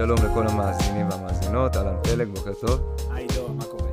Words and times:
שלום 0.00 0.18
לכל 0.18 0.46
המאזינים 0.46 1.08
והמאזינות, 1.10 1.76
אהלן 1.76 1.96
פלג, 2.02 2.28
בוקר 2.28 2.52
טוב. 2.54 2.80
היי 3.10 3.26
דור, 3.36 3.50
מה 3.50 3.64
קורה? 3.64 3.90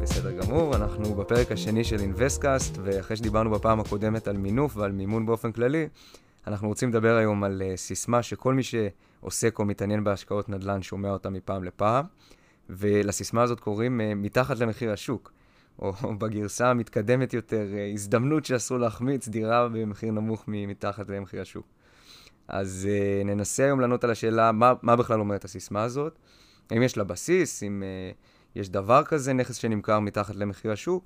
בסדר 0.00 0.32
גמור, 0.32 0.76
אנחנו 0.76 1.14
בפרק 1.14 1.52
השני 1.52 1.84
של 1.84 2.00
אינוויסטקאסט, 2.00 2.78
ואחרי 2.82 3.16
שדיברנו 3.16 3.50
בפעם 3.50 3.80
הקודמת 3.80 4.28
על 4.28 4.36
מינוף 4.36 4.76
ועל 4.76 4.92
מימון 4.92 5.26
באופן 5.26 5.52
כללי, 5.52 5.88
אנחנו 6.46 6.68
רוצים 6.68 6.88
לדבר 6.88 7.16
היום 7.16 7.44
על 7.44 7.62
uh, 7.62 7.76
סיסמה 7.76 8.22
שכל 8.22 8.54
מי 8.54 8.62
שעוסק 8.62 9.58
או 9.58 9.64
מתעניין 9.64 10.04
בהשקעות 10.04 10.48
נדל"ן 10.48 10.82
שומע 10.82 11.10
אותה 11.10 11.30
מפעם 11.30 11.64
לפעם, 11.64 12.04
ולסיסמה 12.70 13.42
הזאת 13.42 13.60
קוראים 13.60 14.00
uh, 14.00 14.14
מתחת 14.14 14.58
למחיר 14.58 14.92
השוק, 14.92 15.32
או 15.78 15.92
בגרסה 16.20 16.70
המתקדמת 16.70 17.34
יותר, 17.34 17.66
uh, 17.72 17.94
הזדמנות 17.94 18.44
שאסור 18.44 18.78
להחמיץ, 18.78 19.28
דירה 19.28 19.68
במחיר 19.68 20.10
נמוך 20.10 20.44
מתחת 20.46 21.10
למחיר 21.10 21.42
השוק. 21.42 21.75
אז 22.48 22.88
uh, 22.88 23.26
ננסה 23.26 23.64
היום 23.64 23.80
לענות 23.80 24.04
על 24.04 24.10
השאלה 24.10 24.52
מה, 24.52 24.72
מה 24.82 24.96
בכלל 24.96 25.20
אומרת 25.20 25.44
הסיסמה 25.44 25.82
הזאת, 25.82 26.18
האם 26.70 26.82
יש 26.82 26.96
לה 26.96 27.04
בסיס, 27.04 27.62
אם 27.62 27.82
uh, 27.82 28.58
יש 28.58 28.68
דבר 28.68 29.04
כזה, 29.04 29.32
נכס 29.32 29.56
שנמכר 29.56 30.00
מתחת 30.00 30.36
למחיר 30.36 30.72
השוק, 30.72 31.04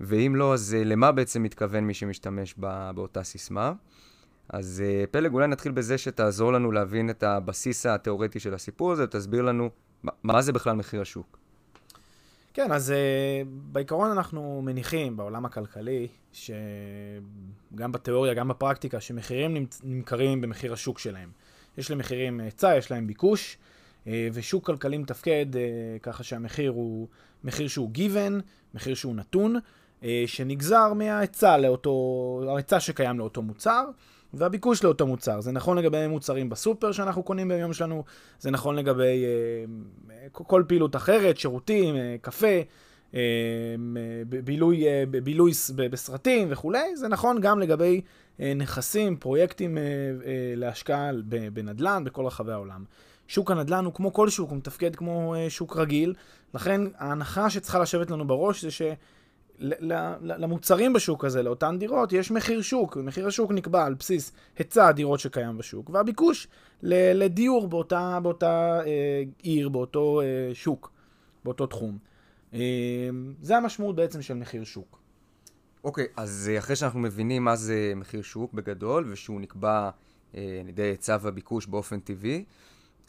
ואם 0.00 0.36
לא, 0.36 0.54
אז 0.54 0.76
uh, 0.78 0.84
למה 0.84 1.12
בעצם 1.12 1.42
מתכוון 1.42 1.84
מי 1.84 1.94
שמשתמש 1.94 2.54
בא, 2.54 2.92
באותה 2.94 3.22
סיסמה. 3.22 3.72
אז 4.48 4.82
uh, 4.84 5.06
פלג, 5.10 5.32
אולי 5.32 5.46
נתחיל 5.46 5.72
בזה 5.72 5.98
שתעזור 5.98 6.52
לנו 6.52 6.72
להבין 6.72 7.10
את 7.10 7.22
הבסיס 7.22 7.86
התיאורטי 7.86 8.40
של 8.40 8.54
הסיפור 8.54 8.92
הזה, 8.92 9.04
ותסביר 9.04 9.42
לנו 9.42 9.70
מה, 10.02 10.12
מה 10.22 10.42
זה 10.42 10.52
בכלל 10.52 10.76
מחיר 10.76 11.00
השוק. 11.00 11.38
כן, 12.58 12.72
אז 12.72 12.90
uh, 12.90 13.48
בעיקרון 13.72 14.10
אנחנו 14.10 14.62
מניחים 14.64 15.16
בעולם 15.16 15.44
הכלכלי, 15.44 16.08
שגם 16.32 17.92
בתיאוריה, 17.92 18.34
גם 18.34 18.48
בפרקטיקה, 18.48 19.00
שמחירים 19.00 19.66
נמכרים 19.82 20.40
במחיר 20.40 20.72
השוק 20.72 20.98
שלהם. 20.98 21.30
יש 21.78 21.90
להם 21.90 21.98
מחירים 21.98 22.40
היצע, 22.40 22.76
יש 22.76 22.90
להם 22.90 23.06
ביקוש, 23.06 23.56
uh, 24.04 24.08
ושוק 24.32 24.66
כלכלי 24.66 24.98
מתפקד 24.98 25.46
ככה 26.02 26.22
שהמחיר 26.22 26.70
הוא 26.70 27.08
מחיר 27.44 27.68
שהוא 27.68 27.90
given, 27.94 28.42
מחיר 28.74 28.94
שהוא 28.94 29.14
נתון, 29.14 29.56
שנגזר 30.26 30.92
מההיצע 30.92 31.56
לאותו, 31.56 32.42
ההיצע 32.48 32.80
שקיים 32.80 33.18
לאותו 33.18 33.42
מוצר. 33.42 33.84
והביקוש 34.34 34.84
לאותו 34.84 35.06
מוצר. 35.06 35.40
זה 35.40 35.52
נכון 35.52 35.78
לגבי 35.78 36.06
מוצרים 36.06 36.48
בסופר 36.48 36.92
שאנחנו 36.92 37.22
קונים 37.22 37.48
ביום 37.48 37.72
שלנו, 37.72 38.04
זה 38.40 38.50
נכון 38.50 38.76
לגבי 38.76 39.24
אה, 39.24 40.26
כל 40.32 40.62
פעילות 40.68 40.96
אחרת, 40.96 41.36
שירותים, 41.38 41.96
אה, 41.96 42.16
קפה, 42.20 42.46
אה, 43.14 43.20
בילוי, 44.44 44.86
אה, 44.86 45.04
בילוי 45.24 45.52
בסרטים 45.74 46.48
וכולי, 46.50 46.96
זה 46.96 47.08
נכון 47.08 47.40
גם 47.40 47.60
לגבי 47.60 48.00
אה, 48.40 48.52
נכסים, 48.56 49.16
פרויקטים 49.16 49.78
אה, 49.78 49.82
אה, 49.82 50.52
להשקעה 50.56 51.10
בנדל"ן 51.52 52.04
בכל 52.04 52.26
רחבי 52.26 52.52
העולם. 52.52 52.84
שוק 53.26 53.50
הנדל"ן 53.50 53.84
הוא 53.84 53.94
כמו 53.94 54.12
כל 54.12 54.28
שוק, 54.28 54.50
הוא 54.50 54.58
מתפקד 54.58 54.96
כמו 54.96 55.34
אה, 55.34 55.50
שוק 55.50 55.76
רגיל, 55.76 56.14
לכן 56.54 56.80
ההנחה 56.98 57.50
שצריכה 57.50 57.78
לשבת 57.78 58.10
לנו 58.10 58.26
בראש 58.26 58.64
זה 58.64 58.70
ש... 58.70 58.82
למוצרים 60.20 60.92
בשוק 60.92 61.24
הזה, 61.24 61.42
לאותן 61.42 61.78
דירות, 61.78 62.12
יש 62.12 62.30
מחיר 62.30 62.62
שוק. 62.62 62.96
מחיר 62.96 63.26
השוק 63.26 63.50
נקבע 63.50 63.84
על 63.84 63.94
בסיס 63.94 64.32
היצע 64.58 64.88
הדירות 64.88 65.20
שקיים 65.20 65.58
בשוק, 65.58 65.90
והביקוש 65.90 66.48
לדיור 66.82 67.68
באותה, 67.68 68.18
באותה 68.22 68.80
אה, 68.86 69.22
עיר, 69.42 69.68
באותו 69.68 70.20
אה, 70.20 70.54
שוק, 70.54 70.92
באותו 71.44 71.66
תחום. 71.66 71.98
אה, 72.54 72.60
זה 73.42 73.56
המשמעות 73.56 73.96
בעצם 73.96 74.22
של 74.22 74.34
מחיר 74.34 74.64
שוק. 74.64 74.98
אוקיי, 75.84 76.04
okay, 76.04 76.08
אז 76.16 76.50
אחרי 76.58 76.76
שאנחנו 76.76 77.00
מבינים 77.00 77.44
מה 77.44 77.56
זה 77.56 77.92
מחיר 77.96 78.22
שוק 78.22 78.52
בגדול, 78.52 79.06
ושהוא 79.08 79.40
נקבע 79.40 79.90
אה, 80.34 80.58
על 80.60 80.68
ידי 80.68 80.82
היצע 80.82 81.16
והביקוש 81.20 81.66
באופן 81.66 82.00
טבעי, 82.00 82.44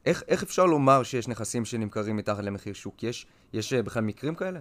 איך, 0.06 0.24
איך 0.28 0.44
אפשר 0.44 0.66
לומר 0.66 1.04
שיש 1.04 1.28
נכסים 1.28 1.66
שנמכרים 1.66 2.18
מתחת 2.18 2.44
למחיר 2.44 2.74
שוק? 2.74 3.04
יש, 3.04 3.26
יש 3.54 3.74
אה, 3.74 3.84
בכלל 3.84 4.04
מקרים 4.04 4.36
כאלה? 4.36 4.60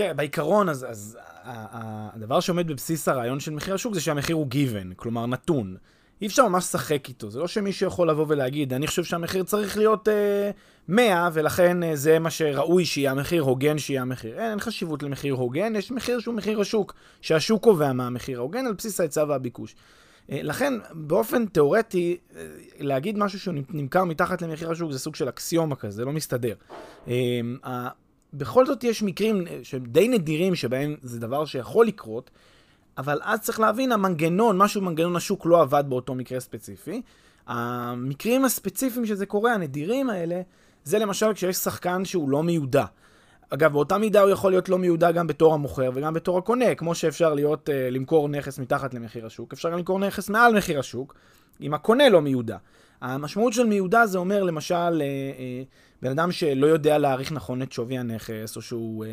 תראה, 0.00 0.14
בעיקרון, 0.14 0.68
אז, 0.68 0.86
אז 0.88 1.18
הדבר 1.44 2.40
שעומד 2.40 2.66
בבסיס 2.66 3.08
הרעיון 3.08 3.40
של 3.40 3.50
מחיר 3.50 3.74
השוק 3.74 3.94
זה 3.94 4.00
שהמחיר 4.00 4.36
הוא 4.36 4.46
given, 4.46 4.94
כלומר 4.96 5.26
נתון. 5.26 5.76
אי 6.22 6.26
אפשר 6.26 6.48
ממש 6.48 6.64
לשחק 6.64 7.08
איתו, 7.08 7.30
זה 7.30 7.38
לא 7.38 7.48
שמישהו 7.48 7.86
יכול 7.86 8.10
לבוא 8.10 8.24
ולהגיד, 8.28 8.72
אני 8.72 8.86
חושב 8.86 9.04
שהמחיר 9.04 9.42
צריך 9.42 9.76
להיות 9.76 10.08
אה, 10.08 10.50
100, 10.88 11.28
ולכן 11.32 11.82
אה, 11.82 11.96
זה 11.96 12.18
מה 12.18 12.30
שראוי 12.30 12.84
שיהיה 12.84 13.10
המחיר, 13.10 13.42
הוגן 13.42 13.78
שיהיה 13.78 14.02
המחיר. 14.02 14.40
אין, 14.40 14.50
אין 14.50 14.60
חשיבות 14.60 15.02
למחיר 15.02 15.34
הוגן, 15.34 15.76
יש 15.76 15.90
מחיר 15.90 16.20
שהוא 16.20 16.34
מחיר 16.34 16.60
השוק, 16.60 16.94
שהשוק 17.20 17.62
קובע 17.62 17.92
מה 17.92 18.06
המחיר 18.06 18.38
ההוגן 18.38 18.66
על 18.66 18.72
בסיס 18.72 19.00
ההיצע 19.00 19.24
והביקוש. 19.28 19.74
אה, 20.30 20.42
לכן, 20.42 20.74
באופן 20.92 21.46
תיאורטי, 21.46 22.16
אה, 22.36 22.46
להגיד 22.78 23.18
משהו 23.18 23.40
שהוא 23.40 23.54
נמכר 23.68 24.04
מתחת 24.04 24.42
למחיר 24.42 24.70
השוק 24.70 24.92
זה 24.92 24.98
סוג 24.98 25.14
של 25.14 25.28
אקסיומה 25.28 25.76
כזה, 25.76 25.96
זה 25.96 26.04
לא 26.04 26.12
מסתדר. 26.12 26.54
אה, 27.08 27.88
בכל 28.34 28.66
זאת 28.66 28.84
יש 28.84 29.02
מקרים 29.02 29.46
אה, 29.46 29.58
שהם 29.62 29.84
די 29.84 30.08
נדירים 30.08 30.54
שבהם 30.54 30.96
זה 31.02 31.20
דבר 31.20 31.44
שיכול 31.44 31.86
לקרות, 31.86 32.30
אבל 32.98 33.20
אז 33.22 33.40
צריך 33.40 33.60
להבין, 33.60 33.92
המנגנון, 33.92 34.58
משהו 34.58 34.80
במנגנון 34.80 35.16
השוק 35.16 35.46
לא 35.46 35.60
עבד 35.62 35.84
באותו 35.88 36.14
מקרה 36.14 36.40
ספציפי. 36.40 37.02
המקרים 37.46 38.44
הספציפיים 38.44 39.06
שזה 39.06 39.26
קורה, 39.26 39.54
הנדירים 39.54 40.10
האלה, 40.10 40.40
זה 40.84 40.98
למשל 40.98 41.32
כשיש 41.34 41.56
שחקן 41.56 42.04
שהוא 42.04 42.30
לא 42.30 42.42
מיודע. 42.42 42.84
אגב, 43.50 43.72
באותה 43.72 43.98
מידה 43.98 44.20
הוא 44.20 44.30
יכול 44.30 44.52
להיות 44.52 44.68
לא 44.68 44.78
מיודע 44.78 45.10
גם 45.10 45.26
בתור 45.26 45.54
המוכר 45.54 45.90
וגם 45.94 46.14
בתור 46.14 46.38
הקונה, 46.38 46.74
כמו 46.74 46.94
שאפשר 46.94 47.34
להיות, 47.34 47.68
uh, 47.68 47.72
למכור 47.90 48.28
נכס 48.28 48.58
מתחת 48.58 48.94
למחיר 48.94 49.26
השוק, 49.26 49.52
אפשר 49.52 49.70
גם 49.70 49.78
למכור 49.78 49.98
נכס 49.98 50.28
מעל 50.28 50.56
מחיר 50.56 50.78
השוק, 50.78 51.14
אם 51.60 51.74
הקונה 51.74 52.08
לא 52.08 52.22
מיודע. 52.22 52.56
המשמעות 53.00 53.52
של 53.52 53.66
מיודע 53.66 54.06
זה 54.06 54.18
אומר 54.18 54.42
למשל 54.42 54.74
אה, 54.74 55.00
אה, 55.38 55.62
בן 56.02 56.10
אדם 56.10 56.32
שלא 56.32 56.66
יודע 56.66 56.98
להעריך 56.98 57.32
נכון 57.32 57.62
את 57.62 57.72
שווי 57.72 57.98
הנכס, 57.98 58.56
או 58.56 58.62
שהוא 58.62 59.04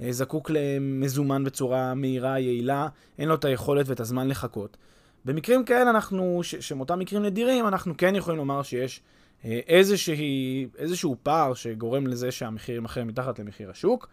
אה, 0.00 0.12
זקוק 0.12 0.50
למזומן 0.50 1.44
בצורה 1.44 1.94
מהירה, 1.94 2.38
יעילה, 2.38 2.88
אין 3.18 3.28
לו 3.28 3.34
את 3.34 3.44
היכולת 3.44 3.88
ואת 3.88 4.00
הזמן 4.00 4.28
לחכות. 4.28 4.76
במקרים 5.24 5.64
כאלה 5.64 5.90
אנחנו, 5.90 6.40
שהם 6.42 6.80
אותם 6.80 6.98
מקרים 6.98 7.22
נדירים, 7.22 7.66
אנחנו 7.66 7.96
כן 7.96 8.16
יכולים 8.16 8.38
לומר 8.38 8.62
שיש 8.62 9.00
איזושהי, 9.44 10.66
איזשהו 10.78 11.16
פער 11.22 11.54
שגורם 11.54 12.06
לזה 12.06 12.30
שהמחיר 12.30 12.74
יימכר 12.74 13.04
מתחת 13.04 13.38
למחיר 13.38 13.70
השוק. 13.70 14.08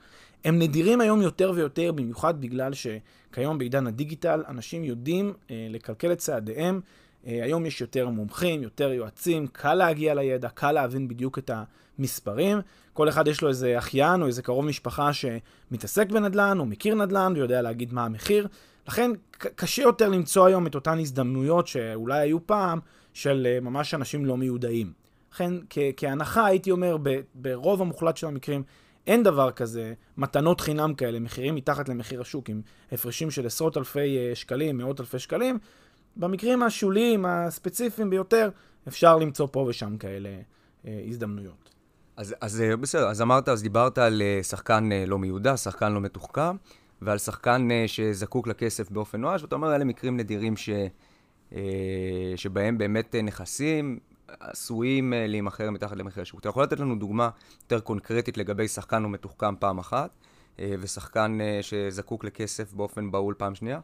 הם 0.45 0.59
נדירים 0.59 1.01
היום 1.01 1.21
יותר 1.21 1.51
ויותר, 1.55 1.91
במיוחד 1.91 2.41
בגלל 2.41 2.71
שכיום 2.73 3.57
בעידן 3.57 3.87
הדיגיטל 3.87 4.43
אנשים 4.47 4.83
יודעים 4.83 5.33
לקלקל 5.49 6.11
את 6.11 6.17
צעדיהם. 6.17 6.81
אה, 7.27 7.43
היום 7.43 7.65
יש 7.65 7.81
יותר 7.81 8.09
מומחים, 8.09 8.63
יותר 8.63 8.93
יועצים, 8.93 9.47
קל 9.47 9.73
להגיע 9.73 10.13
לידע, 10.13 10.49
קל 10.49 10.71
להבין 10.71 11.07
בדיוק 11.07 11.37
את 11.37 11.51
המספרים. 11.99 12.59
כל 12.93 13.09
אחד 13.09 13.27
יש 13.27 13.41
לו 13.41 13.49
איזה 13.49 13.77
אחיין 13.77 14.21
או 14.21 14.27
איזה 14.27 14.41
קרוב 14.41 14.65
משפחה 14.65 15.11
שמתעסק 15.13 16.09
בנדל"ן, 16.09 16.59
או 16.59 16.65
מכיר 16.65 16.95
נדל"ן 16.95 17.33
ויודע 17.35 17.61
להגיד 17.61 17.93
מה 17.93 18.05
המחיר. 18.05 18.47
לכן 18.87 19.11
קשה 19.31 19.81
יותר 19.81 20.09
למצוא 20.09 20.45
היום 20.45 20.67
את 20.67 20.75
אותן 20.75 20.99
הזדמנויות 20.99 21.67
שאולי 21.67 22.19
היו 22.19 22.47
פעם 22.47 22.79
של 23.13 23.47
אה, 23.49 23.59
ממש 23.59 23.93
אנשים 23.93 24.25
לא 24.25 24.37
מיודעים. 24.37 24.93
לכן 25.33 25.53
כהנחה 25.97 26.45
הייתי 26.45 26.71
אומר 26.71 26.97
ברוב 27.35 27.81
המוחלט 27.81 28.17
של 28.17 28.27
המקרים 28.27 28.63
אין 29.07 29.23
דבר 29.23 29.51
כזה, 29.51 29.93
מתנות 30.17 30.61
חינם 30.61 30.93
כאלה, 30.93 31.19
מחירים 31.19 31.55
מתחת 31.55 31.89
למחיר 31.89 32.21
השוק 32.21 32.49
עם 32.49 32.61
הפרשים 32.91 33.31
של 33.31 33.45
עשרות 33.45 33.77
אלפי 33.77 34.17
אה, 34.17 34.35
שקלים, 34.35 34.77
מאות 34.77 34.99
אלפי 34.99 35.19
שקלים, 35.19 35.59
במקרים 36.17 36.63
השוליים, 36.63 37.25
הספציפיים 37.25 38.09
ביותר, 38.09 38.49
אפשר 38.87 39.17
למצוא 39.17 39.47
פה 39.51 39.59
ושם 39.59 39.97
כאלה 39.97 40.29
אה, 40.87 41.01
הזדמנויות. 41.07 41.69
אז, 42.17 42.35
אז 42.41 42.61
אה, 42.61 42.77
בסדר, 42.77 43.09
אז 43.09 43.21
אמרת, 43.21 43.49
אז 43.49 43.63
דיברת 43.63 43.97
על 43.97 44.21
אה, 44.21 44.43
שחקן 44.43 44.91
אה, 44.91 45.05
לא 45.05 45.19
מיודע, 45.19 45.57
שחקן 45.57 45.91
לא 45.91 46.01
מתוחכם, 46.01 46.55
ועל 47.01 47.17
שחקן 47.17 47.67
שזקוק 47.87 48.47
לכסף 48.47 48.91
באופן 48.91 49.21
נואש, 49.21 49.41
ואתה 49.41 49.55
אומר, 49.55 49.75
אלה 49.75 49.85
מקרים 49.85 50.17
נדירים 50.17 50.53
ש, 50.57 50.69
שבהם 52.35 52.77
באמת 52.77 53.15
נכסים 53.23 53.99
עשויים 54.39 55.13
אה, 55.13 55.27
להימכר 55.27 55.71
מתחת 55.71 55.97
למחיר 55.97 56.21
השוק. 56.21 56.39
אתה 56.39 56.49
יכול 56.49 56.63
לתת 56.63 56.79
לנו 56.79 56.95
דוגמה 56.95 57.29
יותר 57.61 57.79
קונקרטית 57.79 58.37
לגבי 58.37 58.67
שחקן 58.67 59.03
לא 59.03 59.09
מתוחכם 59.09 59.55
פעם 59.59 59.79
אחת, 59.79 60.09
אה, 60.59 60.75
ושחקן 60.79 61.37
אה, 61.41 61.59
שזקוק 61.61 62.23
לכסף 62.23 62.73
באופן 62.73 63.11
בהול 63.11 63.35
פעם 63.37 63.55
שנייה? 63.55 63.79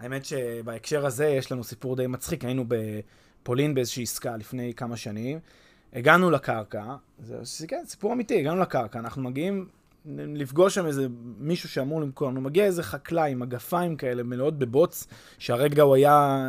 האמת 0.00 0.24
שבהקשר 0.24 1.06
הזה 1.06 1.26
יש 1.26 1.52
לנו 1.52 1.64
סיפור 1.64 1.96
די 1.96 2.06
מצחיק, 2.06 2.44
היינו 2.44 2.64
בפולין 2.68 3.74
באיזושהי 3.74 4.02
עסקה 4.02 4.36
לפני 4.36 4.74
כמה 4.74 4.96
שנים, 4.96 5.38
הגענו 5.92 6.30
לקרקע, 6.30 6.84
זה 7.18 7.66
כן, 7.66 7.82
סיפור 7.86 8.12
אמיתי, 8.12 8.38
הגענו 8.38 8.60
לקרקע, 8.60 8.98
אנחנו 8.98 9.22
מגיעים 9.22 9.68
לפגוש 10.06 10.74
שם 10.74 10.86
איזה 10.86 11.06
מישהו 11.38 11.68
שאמור 11.68 12.00
למכור 12.00 12.28
לנו, 12.28 12.40
מגיע 12.40 12.64
איזה 12.64 12.82
חקלאי 12.82 13.32
עם 13.32 13.38
מגפיים 13.40 13.96
כאלה 13.96 14.22
מלאות 14.22 14.58
בבוץ, 14.58 15.06
שהרגע 15.38 15.82
הוא 15.82 15.94
היה, 15.94 16.46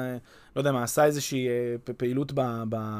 לא 0.55 0.61
יודע 0.61 0.71
מה, 0.71 0.83
עשה 0.83 1.05
איזושהי 1.05 1.47
אה, 1.47 1.93
פעילות 1.97 2.31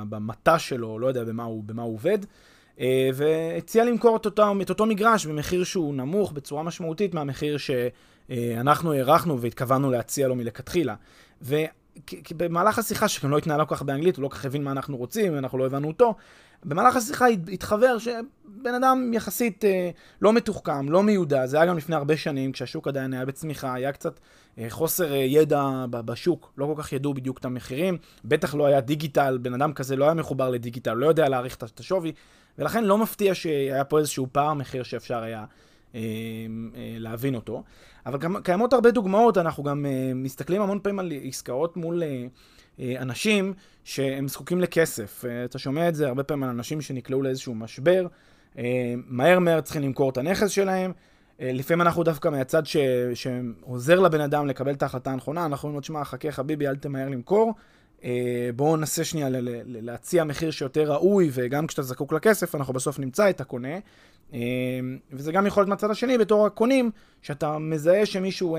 במטע 0.09 0.59
שלו, 0.59 0.99
לא 0.99 1.07
יודע 1.07 1.23
במה 1.23 1.43
הוא, 1.43 1.63
במה 1.63 1.81
הוא 1.81 1.93
עובד, 1.93 2.17
והציע 3.13 3.85
למכור 3.85 4.17
את 4.17 4.25
אותו, 4.25 4.43
את 4.61 4.69
אותו 4.69 4.85
מגרש 4.85 5.25
במחיר 5.25 5.63
שהוא 5.63 5.95
נמוך 5.95 6.31
בצורה 6.31 6.63
משמעותית 6.63 7.13
מהמחיר 7.13 7.57
שאנחנו 7.57 8.93
הערכנו 8.93 9.41
והתכוונו 9.41 9.91
להציע 9.91 10.27
לו 10.27 10.35
מלכתחילה. 10.35 10.95
ובמהלך 11.41 12.79
השיחה, 12.79 13.07
שגם 13.07 13.31
לא 13.31 13.37
התנהלה 13.37 13.65
כל 13.65 13.75
כך 13.75 13.81
באנגלית, 13.81 14.15
הוא 14.15 14.23
לא 14.23 14.27
כל 14.27 14.35
כך 14.35 14.45
הבין 14.45 14.63
מה 14.63 14.71
אנחנו 14.71 14.97
רוצים, 14.97 15.37
אנחנו 15.37 15.57
לא 15.57 15.65
הבנו 15.65 15.87
אותו, 15.87 16.15
במהלך 16.65 16.95
השיחה 16.95 17.25
התחבר 17.27 17.97
שבן 17.97 18.73
אדם 18.73 19.11
יחסית 19.13 19.65
אה, 19.65 19.89
לא 20.21 20.33
מתוחכם, 20.33 20.89
לא 20.89 21.03
מיודע, 21.03 21.47
זה 21.47 21.57
היה 21.57 21.65
גם 21.65 21.77
לפני 21.77 21.95
הרבה 21.95 22.17
שנים, 22.17 22.51
כשהשוק 22.51 22.87
עדיין 22.87 23.13
היה 23.13 23.25
בצמיחה, 23.25 23.73
היה 23.73 23.91
קצת 23.91 24.19
אה, 24.57 24.65
חוסר 24.69 25.13
אה, 25.13 25.17
ידע 25.17 25.85
בשוק, 25.89 26.53
לא 26.57 26.73
כל 26.75 26.83
כך 26.83 26.93
ידעו 26.93 27.13
בדיוק 27.13 27.37
את 27.37 27.45
המחירים, 27.45 27.97
בטח 28.25 28.55
לא 28.55 28.65
היה 28.65 28.81
דיגיטל, 28.81 29.37
בן 29.41 29.53
אדם 29.53 29.73
כזה 29.73 29.95
לא 29.95 30.05
היה 30.05 30.13
מחובר 30.13 30.49
לדיגיטל, 30.49 30.93
לא 30.93 31.05
יודע 31.05 31.29
להעריך 31.29 31.55
את 31.55 31.79
השווי, 31.79 32.11
ולכן 32.59 32.83
לא 32.83 32.97
מפתיע 32.97 33.35
שהיה 33.35 33.83
פה 33.83 33.99
איזשהו 33.99 34.27
פער 34.31 34.53
מחיר 34.53 34.83
שאפשר 34.83 35.23
היה 35.23 35.45
להבין 36.99 37.35
אותו. 37.35 37.63
אבל 38.05 38.17
גם, 38.17 38.35
קיימות 38.43 38.73
הרבה 38.73 38.91
דוגמאות, 38.91 39.37
אנחנו 39.37 39.63
גם 39.63 39.85
אה, 39.85 40.11
מסתכלים 40.15 40.61
המון 40.61 40.79
פעמים 40.83 40.99
על 40.99 41.11
עסקאות 41.23 41.77
מול... 41.77 42.03
אה, 42.03 42.27
אה, 42.79 43.01
אנשים 43.01 43.53
שהם 43.83 44.27
זקוקים 44.27 44.61
לכסף. 44.61 45.25
אה, 45.25 45.45
אתה 45.45 45.59
שומע 45.59 45.89
את 45.89 45.95
זה 45.95 46.07
הרבה 46.07 46.23
פעמים 46.23 46.43
על 46.43 46.49
אנשים 46.49 46.81
שנקלעו 46.81 47.21
לאיזשהו 47.21 47.55
משבר, 47.55 48.07
אה, 48.57 48.93
מהר 49.07 49.39
מהר 49.39 49.61
צריכים 49.61 49.81
למכור 49.81 50.09
את 50.09 50.17
הנכס 50.17 50.49
שלהם. 50.49 50.91
לפעמים 51.43 51.81
אנחנו 51.81 52.03
דווקא 52.03 52.29
מהצד 52.29 52.65
ש... 52.65 52.77
שעוזר 53.13 53.99
לבן 53.99 54.21
אדם 54.21 54.47
לקבל 54.47 54.73
את 54.73 54.83
ההחלטה 54.83 55.11
הנכונה, 55.11 55.45
אנחנו 55.45 55.67
אומרים 55.67 55.75
לו, 55.75 55.81
תשמע, 55.81 56.03
חכה 56.03 56.31
חביבי, 56.31 56.67
אל 56.67 56.75
תמהר 56.75 57.09
למכור. 57.09 57.53
בואו 58.55 58.75
ננסה 58.77 59.03
שנייה 59.03 59.27
להציע 59.65 60.23
מחיר 60.23 60.51
שיותר 60.51 60.91
ראוי, 60.91 61.29
וגם 61.33 61.67
כשאתה 61.67 61.81
זקוק 61.81 62.13
לכסף, 62.13 62.55
אנחנו 62.55 62.73
בסוף 62.73 62.99
נמצא 62.99 63.29
את 63.29 63.41
הקונה. 63.41 63.77
וזה 65.11 65.31
גם 65.31 65.47
יכול 65.47 65.61
להיות 65.61 65.69
מהצד 65.69 65.91
השני, 65.91 66.17
בתור 66.17 66.45
הקונים, 66.45 66.91
שאתה 67.21 67.57
מזהה 67.57 68.05
שמישהו 68.05 68.57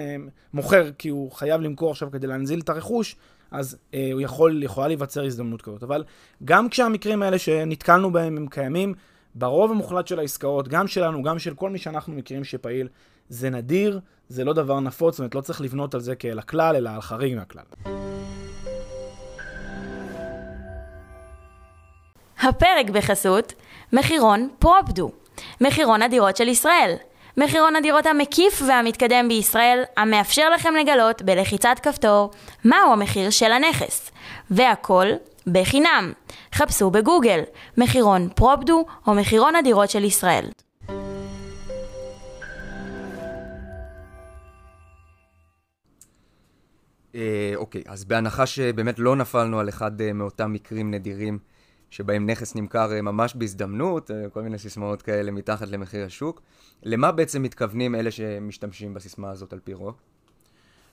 מוכר 0.55 0.91
כי 0.99 1.09
הוא 1.09 1.33
חייב 1.33 1.61
למכור 1.61 1.91
עכשיו 1.91 2.11
כדי 2.11 2.27
להנזיל 2.27 2.61
את 2.61 2.69
הרכוש, 2.69 3.17
אז 3.51 3.77
אה, 3.95 4.11
הוא 4.13 4.21
יכול, 4.21 4.63
יכולה 4.63 4.87
להיווצר 4.87 5.25
הזדמנות 5.25 5.63
כזאת. 5.63 5.83
אבל 5.83 6.05
גם 6.45 6.69
כשהמקרים 6.69 7.23
האלה 7.23 7.39
שנתקלנו 7.39 8.13
בהם 8.13 8.37
הם 8.37 8.47
קיימים, 8.47 8.95
ברוב 9.35 9.71
המוחלט 9.71 10.07
של 10.07 10.19
העסקאות, 10.19 10.69
גם 10.69 10.87
שלנו, 10.87 11.23
גם 11.23 11.39
של 11.39 11.55
כל 11.55 11.71
מי 11.71 11.79
שאנחנו 11.79 12.15
מכירים 12.15 12.45
שפעיל, 12.45 12.89
זה 13.29 13.51
נדיר, 13.51 14.01
זה 14.29 14.45
לא 14.45 14.53
דבר 14.53 14.81
נפוץ, 14.81 15.15
זאת 15.15 15.19
אומרת, 15.19 15.35
לא 15.35 15.41
צריך 15.41 15.61
לבנות 15.61 15.95
על 15.95 16.01
זה 16.01 16.15
כאל 16.15 16.39
הכלל, 16.39 16.77
אלא 16.77 16.91
על 16.91 17.01
חריג 17.01 17.35
מהכלל. 17.35 17.65
הפרק 22.43 22.91
בחסות 22.93 23.53
מחירון 23.93 24.49
פרופדו, 24.59 25.13
מחירון 25.61 26.02
הדירות 26.02 26.37
של 26.37 26.49
ישראל. 26.49 26.94
מחירון 27.37 27.76
הדירות 27.76 28.06
המקיף 28.06 28.62
והמתקדם 28.69 29.29
בישראל, 29.29 29.82
המאפשר 29.96 30.50
לכם 30.50 30.75
לגלות 30.75 31.23
בלחיצת 31.23 31.76
כפתור 31.82 32.31
מהו 32.64 32.93
המחיר 32.93 33.31
של 33.31 33.52
הנכס. 33.52 34.11
והכל 34.50 35.06
בחינם. 35.46 36.12
חפשו 36.55 36.90
בגוגל 36.90 37.40
מחירון 37.79 38.29
פרופדו 38.34 38.84
או 39.06 39.14
מחירון 39.14 39.56
הדירות 39.56 39.90
של 39.90 40.05
ישראל. 40.05 40.49
אה, 47.14 47.52
אוקיי, 47.56 47.82
אז 47.87 48.05
בהנחה 48.05 48.46
שבאמת 48.46 48.99
לא 48.99 49.17
נפלנו 49.17 49.61
על 49.61 49.69
אחד 49.69 50.00
אה, 50.00 50.12
מאותם 50.12 50.52
מקרים 50.52 50.90
נדירים 50.90 51.38
שבהם 51.93 52.31
נכס 52.31 52.55
נמכר 52.55 52.93
אה, 52.93 53.03
ממש 53.03 53.35
בהזדמנות, 53.35 54.11
אה, 54.11 54.31
כל 54.33 54.43
מיני 54.43 54.59
סיסמאות 54.59 55.03
כאלה 55.03 55.31
מתחת 55.31 55.69
למחיר 55.69 56.06
השוק. 56.06 56.43
למה 56.83 57.12
בעצם 57.12 57.43
מתכוונים 57.43 57.94
אלה 57.94 58.11
שמשתמשים 58.11 58.94
בסיסמה 58.94 59.31
הזאת 59.31 59.53
על 59.53 59.59
פי 59.65 59.75
רוב? 59.75 59.94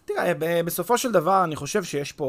תראה, 0.06 0.34
בסופו 0.66 0.98
של 0.98 1.12
דבר 1.12 1.44
אני 1.44 1.56
חושב 1.56 1.84
שיש 1.84 2.12
פה 2.12 2.26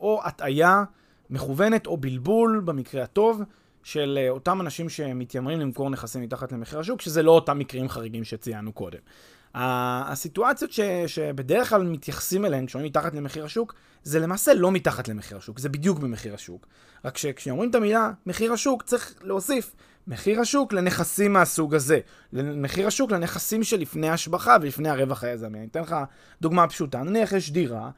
או 0.00 0.20
הטעיה 0.24 0.84
מכוונת 1.30 1.86
או 1.86 1.96
בלבול, 1.96 2.62
במקרה 2.64 3.02
הטוב, 3.02 3.42
של 3.82 4.18
אה, 4.22 4.30
אותם 4.30 4.60
אנשים 4.60 4.88
שמתיימרים 4.88 5.60
למכור 5.60 5.90
נכסים 5.90 6.22
מתחת 6.22 6.52
למחיר 6.52 6.78
השוק, 6.78 7.00
שזה 7.00 7.22
לא 7.22 7.30
אותם 7.30 7.58
מקרים 7.58 7.88
חריגים 7.88 8.24
שציינו 8.24 8.72
קודם. 8.72 8.98
הסיטואציות 9.56 10.72
ש, 10.72 10.80
שבדרך 11.06 11.68
כלל 11.68 11.82
מתייחסים 11.82 12.44
אליהן 12.44 12.66
כשאומרים 12.66 12.90
מתחת 12.90 13.14
למחיר 13.14 13.44
השוק, 13.44 13.74
זה 14.02 14.18
למעשה 14.18 14.54
לא 14.54 14.72
מתחת 14.72 15.08
למחיר 15.08 15.38
השוק, 15.38 15.58
זה 15.58 15.68
בדיוק 15.68 15.98
במחיר 15.98 16.34
השוק. 16.34 16.66
רק 17.04 17.16
שכשאומרים 17.16 17.70
את 17.70 17.74
המילה 17.74 18.10
מחיר 18.26 18.52
השוק, 18.52 18.82
צריך 18.82 19.14
להוסיף 19.22 19.74
מחיר 20.06 20.40
השוק 20.40 20.72
לנכסים 20.72 21.32
מהסוג 21.32 21.74
הזה. 21.74 22.00
מחיר 22.32 22.86
השוק 22.86 23.10
לנכסים 23.10 23.62
שלפני 23.62 24.08
השבחה 24.08 24.56
ולפני 24.60 24.88
הרווח 24.88 25.24
היזמי. 25.24 25.58
אני 25.58 25.66
אתן 25.66 25.80
לך 25.80 25.96
דוגמה 26.40 26.68
פשוטה. 26.68 27.02
נניח 27.02 27.32
יש 27.32 27.50
דירה, 27.50 27.90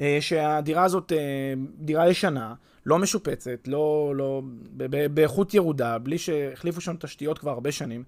אה, 0.00 0.18
שהדירה 0.20 0.84
הזאת 0.84 1.12
אה, 1.12 1.18
דירה 1.78 2.10
ישנה, 2.10 2.54
לא 2.86 2.98
משופצת, 2.98 3.68
לא, 3.68 4.12
לא, 4.16 4.42
באיכות 5.14 5.54
ירודה, 5.54 5.98
בלי 5.98 6.18
שהחליפו 6.18 6.80
שם 6.80 6.96
תשתיות 6.96 7.38
כבר 7.38 7.50
הרבה 7.50 7.72
שנים. 7.72 8.04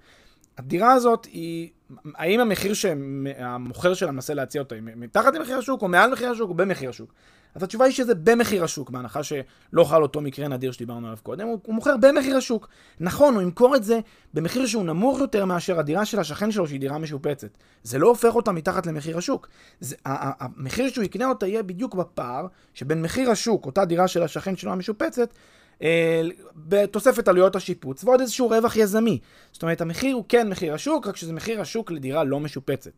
הדירה 0.59 0.93
הזאת 0.93 1.25
היא, 1.25 1.71
האם 2.15 2.41
המחיר 2.41 2.75
שהמוכר 2.75 3.95
שלה 3.95 4.13
מנסה 4.13 4.35
להציע 4.35 4.63
אותה 4.63 4.75
היא 4.75 4.83
מתחת 4.85 5.35
למחיר 5.35 5.59
השוק, 5.59 5.83
או 5.83 5.89
מעל 5.89 6.13
מחיר 6.13 6.31
השוק, 6.31 6.51
או 6.51 6.55
במחיר 6.55 6.91
השוק? 6.91 7.13
אז 7.55 7.63
התשובה 7.63 7.85
היא 7.85 7.93
שזה 7.93 8.15
במחיר 8.15 8.65
השוק, 8.65 8.91
בהנחה 8.91 9.23
שלא 9.23 9.85
חל 9.85 10.03
אותו 10.03 10.21
מקרה 10.21 10.49
נדיר 10.49 10.73
שדיברנו 10.73 11.07
עליו 11.07 11.19
קודם, 11.23 11.47
הוא, 11.47 11.59
הוא 11.67 11.75
מוכר 11.75 11.97
במחיר 11.97 12.37
השוק. 12.37 12.69
נכון, 13.01 13.35
הוא 13.35 13.43
ימכור 13.43 13.77
את 13.77 13.85
זה 13.85 14.01
במחיר 14.35 14.67
שהוא 14.67 14.85
נמוך 14.85 15.21
יותר 15.21 15.45
מאשר 15.45 15.79
הדירה 15.79 16.05
של 16.05 16.21
השכן 16.21 16.51
שלו, 16.51 16.67
שהיא 16.67 16.81
דירה 16.81 16.99
משופצת. 16.99 17.59
זה 17.83 17.99
לא 17.99 18.09
הופך 18.09 18.35
אותה 18.35 18.53
מתחת 18.53 18.87
למחיר 18.87 19.19
השוק. 19.19 19.49
זה, 19.81 19.97
המחיר 20.05 20.89
שהוא 20.89 21.05
יקנה 21.05 21.29
אותה 21.29 21.47
יהיה 21.47 21.63
בדיוק 21.63 21.95
בפער 21.95 22.47
שבין 22.75 23.03
מחיר 23.03 23.31
השוק, 23.31 23.67
אותה 23.67 23.85
דירה 23.85 24.09
של 24.09 24.23
השכן 24.23 24.57
שלו 24.57 24.73
המשופצת, 24.73 25.35
בתוספת 26.57 27.29
עלויות 27.29 27.57
השיפוץ 27.57 28.05
ועוד 28.05 28.21
איזשהו 28.21 28.49
רווח 28.49 28.77
יזמי. 28.77 29.19
זאת 29.53 29.63
אומרת, 29.63 29.81
המחיר 29.81 30.15
הוא 30.15 30.25
כן 30.29 30.49
מחיר 30.49 30.75
השוק, 30.75 31.07
רק 31.07 31.17
שזה 31.17 31.33
מחיר 31.33 31.61
השוק 31.61 31.91
לדירה 31.91 32.25
לא 32.25 32.41
משופצת. 32.41 32.91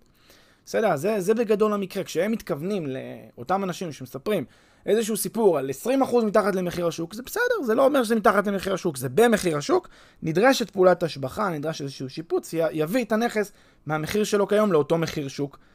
בסדר? 0.67 0.97
זה, 0.97 1.21
זה 1.21 1.35
בגדול 1.35 1.73
המקרה. 1.73 2.05
כשהם 2.05 2.33
מתכוונים 2.33 2.87
לאותם 2.87 3.65
אנשים 3.65 3.93
שמספרים 3.93 4.45
איזשהו 4.87 5.17
סיפור 5.17 5.59
על 5.59 5.71
20% 5.85 6.25
מתחת 6.25 6.55
למחיר 6.55 6.87
השוק, 6.87 7.15
זה 7.15 7.23
בסדר, 7.23 7.63
זה 7.67 7.75
לא 7.75 7.85
אומר 7.85 8.05
שזה 8.05 8.15
מתחת 8.15 8.47
למחיר 8.47 8.75
השוק, 8.75 8.97
זה 8.97 9.09
במחיר 9.09 9.57
השוק, 9.57 9.89
נדרשת 10.23 10.71
פעולת 10.71 11.03
השבחה, 11.03 11.49
נדרש 11.49 11.83
איזשהו 11.83 12.11
שיפוץ, 12.11 12.55
יביא 12.73 13.05
את 13.05 13.13
הנכס 13.13 13.53
מהמחיר 13.87 14.25
שלו 14.25 14.49
כיום 14.49 14.73
לאותו 14.73 14.99
מחיר 14.99 15.29
שוק 15.29 15.59
אה, 15.59 15.70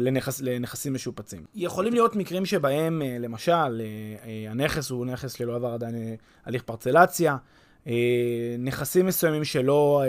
לנכס, 0.00 0.40
לנכסים 0.40 0.94
משופצים. 0.94 1.44
יכולים 1.54 1.92
להיות 1.92 2.16
מקרים 2.16 2.46
שבהם, 2.46 3.02
אה, 3.02 3.16
למשל, 3.20 3.52
אה, 3.52 4.50
הנכס 4.50 4.90
הוא 4.90 5.06
נכס 5.06 5.32
שלא 5.32 5.56
עבר 5.56 5.68
עדיין 5.68 5.94
הליך 6.44 6.62
פרצלציה, 6.62 7.36
נכסים 8.58 9.06
מסוימים 9.06 9.44
שלא... 9.44 10.02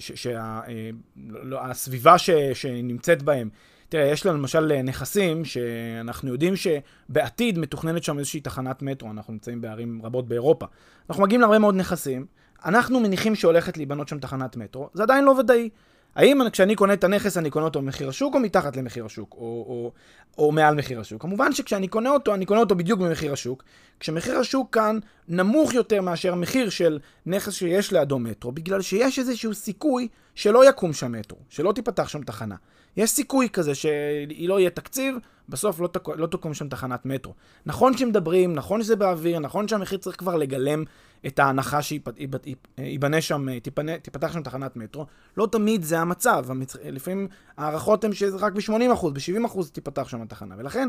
שהסביבה 0.00 2.12
לא, 2.12 2.54
שנמצאת 2.54 3.22
בהם, 3.22 3.48
תראה, 3.88 4.04
יש 4.04 4.26
לנו 4.26 4.38
למשל 4.38 4.82
נכסים 4.82 5.44
שאנחנו 5.44 6.32
יודעים 6.32 6.54
שבעתיד 6.56 7.58
מתוכננת 7.58 8.04
שם 8.04 8.18
איזושהי 8.18 8.40
תחנת 8.40 8.82
מטרו, 8.82 9.10
אנחנו 9.10 9.32
נמצאים 9.32 9.60
בערים 9.60 10.00
רבות 10.02 10.28
באירופה. 10.28 10.66
אנחנו 11.10 11.22
מגיעים 11.22 11.40
להרבה 11.40 11.58
מאוד 11.58 11.74
נכסים, 11.74 12.26
אנחנו 12.64 13.00
מניחים 13.00 13.34
שהולכת 13.34 13.76
להיבנות 13.76 14.08
שם 14.08 14.18
תחנת 14.18 14.56
מטרו, 14.56 14.90
זה 14.94 15.02
עדיין 15.02 15.24
לא 15.24 15.30
ודאי. 15.30 15.68
האם 16.16 16.50
כשאני 16.52 16.74
קונה 16.74 16.92
את 16.92 17.04
הנכס 17.04 17.36
אני 17.36 17.50
קונה 17.50 17.64
אותו 17.64 17.82
במחיר 17.82 18.08
השוק 18.08 18.34
או 18.34 18.40
מתחת 18.40 18.76
למחיר 18.76 19.04
השוק, 19.04 19.34
או, 19.34 19.38
או, 19.38 19.92
או 20.38 20.52
מעל 20.52 20.74
מחיר 20.74 21.00
השוק? 21.00 21.22
כמובן 21.22 21.52
שכשאני 21.52 21.88
קונה 21.88 22.10
אותו, 22.10 22.34
אני 22.34 22.46
קונה 22.46 22.60
אותו 22.60 22.74
בדיוק 22.74 23.00
במחיר 23.00 23.32
השוק, 23.32 23.64
כשמחיר 24.00 24.38
השוק 24.38 24.74
כאן 24.74 24.98
נמוך 25.28 25.74
יותר 25.74 26.02
מאשר 26.02 26.32
המחיר 26.32 26.70
של 26.70 26.98
נכס 27.26 27.52
שיש 27.52 27.92
לידו 27.92 28.18
מטרו, 28.18 28.52
בגלל 28.52 28.82
שיש 28.82 29.18
איזשהו 29.18 29.54
סיכוי 29.54 30.08
שלא 30.34 30.68
יקום 30.68 30.92
שם 30.92 31.12
מטרו, 31.12 31.38
שלא 31.48 31.72
תיפתח 31.72 32.08
שם 32.08 32.22
תחנה. 32.22 32.56
יש 32.96 33.10
סיכוי 33.10 33.48
כזה 33.48 33.74
שלא 33.74 34.60
יהיה 34.60 34.70
תקציב, 34.70 35.16
בסוף 35.48 35.80
לא, 35.80 35.86
תק... 35.86 36.08
לא 36.08 36.26
תקום 36.26 36.54
שם 36.54 36.68
תחנת 36.68 37.06
מטרו. 37.06 37.34
נכון 37.66 37.96
שמדברים, 37.96 38.54
נכון 38.54 38.82
שזה 38.82 38.96
באוויר, 38.96 39.38
נכון 39.38 39.68
שהמחיר 39.68 39.98
צריך 39.98 40.16
כבר 40.16 40.36
לגלם 40.36 40.84
את 41.26 41.38
ההנחה 41.38 41.80
שייבנה 41.82 43.20
שם, 43.20 43.58
תיפנה, 43.58 43.98
תיפתח 43.98 44.32
שם 44.32 44.42
תחנת 44.42 44.76
מטרו, 44.76 45.06
לא 45.36 45.48
תמיד 45.52 45.82
זה 45.82 45.98
המצב. 45.98 46.44
המצ... 46.48 46.76
לפעמים 46.84 47.28
ההערכות 47.58 48.04
הן 48.04 48.12
שרק 48.12 48.52
ב-80%, 48.52 49.10
ב-70% 49.10 49.58
תיפתח 49.72 50.08
שם 50.08 50.22
התחנה. 50.22 50.54
ולכן, 50.58 50.88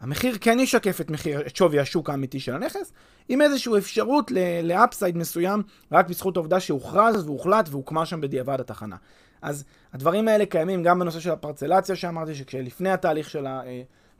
המחיר 0.00 0.36
כן 0.40 0.58
ישקף 0.60 1.00
את, 1.00 1.10
מחיר, 1.10 1.46
את 1.46 1.56
שווי 1.56 1.80
השוק 1.80 2.10
האמיתי 2.10 2.40
של 2.40 2.54
הנכס, 2.54 2.92
עם 3.28 3.42
איזושהי 3.42 3.78
אפשרות 3.78 4.30
לאפסייד 4.62 5.16
מסוים, 5.16 5.62
רק 5.92 6.08
בזכות 6.08 6.36
העובדה 6.36 6.60
שהוכרז 6.60 7.24
והוחלט 7.24 7.68
והוקמה 7.68 8.06
שם 8.06 8.20
בדיעבד 8.20 8.60
התחנה. 8.60 8.96
אז 9.42 9.64
הדברים 9.92 10.28
האלה 10.28 10.46
קיימים 10.46 10.82
גם 10.82 10.98
בנושא 10.98 11.20
של 11.20 11.30
הפרצלציה 11.30 11.96
שאמרתי, 11.96 12.34
שכשלפני 12.34 12.90
התהליך 12.90 13.30
של 13.30 13.46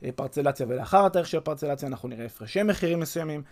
הפרצלציה 0.03 0.65
ולאחר 0.69 1.05
התהליך 1.05 1.27
של 1.27 1.37
הפרצלציה 1.37 1.87
אנחנו 1.87 2.09
נראה 2.09 2.25
הפרשי 2.25 2.63
מחירים 2.63 2.99
מסוימים. 2.99 3.43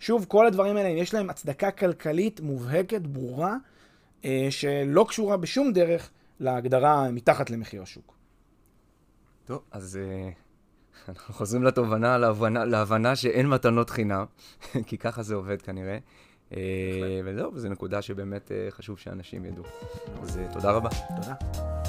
שוב, 0.00 0.24
כל 0.28 0.46
הדברים 0.46 0.76
האלה, 0.76 0.88
יש 0.88 1.14
להם 1.14 1.30
הצדקה 1.30 1.70
כלכלית 1.70 2.40
מובהקת, 2.40 3.00
ברורה, 3.00 3.56
אה, 4.24 4.46
שלא 4.50 5.06
קשורה 5.08 5.36
בשום 5.36 5.72
דרך 5.72 6.10
להגדרה 6.40 7.10
מתחת 7.10 7.50
למחיר 7.50 7.82
השוק. 7.82 8.14
טוב, 9.44 9.62
אז 9.70 9.98
uh, 9.98 11.08
אנחנו 11.08 11.34
חוזרים 11.34 11.62
לתובנה, 11.62 12.18
להבנה, 12.18 12.64
להבנה 12.64 13.16
שאין 13.16 13.48
מתנות 13.48 13.90
חינם, 13.90 14.24
כי 14.86 14.98
ככה 14.98 15.22
זה 15.22 15.34
עובד 15.34 15.62
כנראה. 15.62 15.98
אה, 16.56 17.20
וזהו, 17.24 17.58
זו 17.58 17.68
נקודה 17.68 18.02
שבאמת 18.02 18.52
אה, 18.52 18.66
חשוב 18.70 18.98
שאנשים 18.98 19.44
ידעו. 19.44 19.64
אז 20.22 20.38
אה, 20.38 20.46
תודה 20.52 20.70
רבה. 20.70 20.88
תודה. 21.16 21.79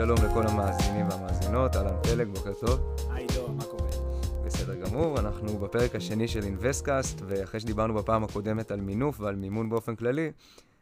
שלום 0.00 0.18
לכל 0.24 0.46
המאזינים 0.46 1.08
והמאזינות, 1.08 1.76
אהלן 1.76 2.02
פלג, 2.02 2.28
בוקר 2.28 2.52
טוב. 2.52 2.80
היי 3.10 3.26
דור, 3.34 3.50
מה 3.50 3.64
קורה? 3.64 3.88
בסדר 4.44 4.74
גמור, 4.74 5.18
אנחנו 5.18 5.58
בפרק 5.58 5.94
השני 5.94 6.28
של 6.28 6.42
אינבסטקאסט, 6.42 7.20
ואחרי 7.26 7.60
שדיברנו 7.60 7.94
בפעם 7.94 8.24
הקודמת 8.24 8.70
על 8.70 8.80
מינוף 8.80 9.20
ועל 9.20 9.36
מימון 9.36 9.70
באופן 9.70 9.96
כללי, 9.96 10.32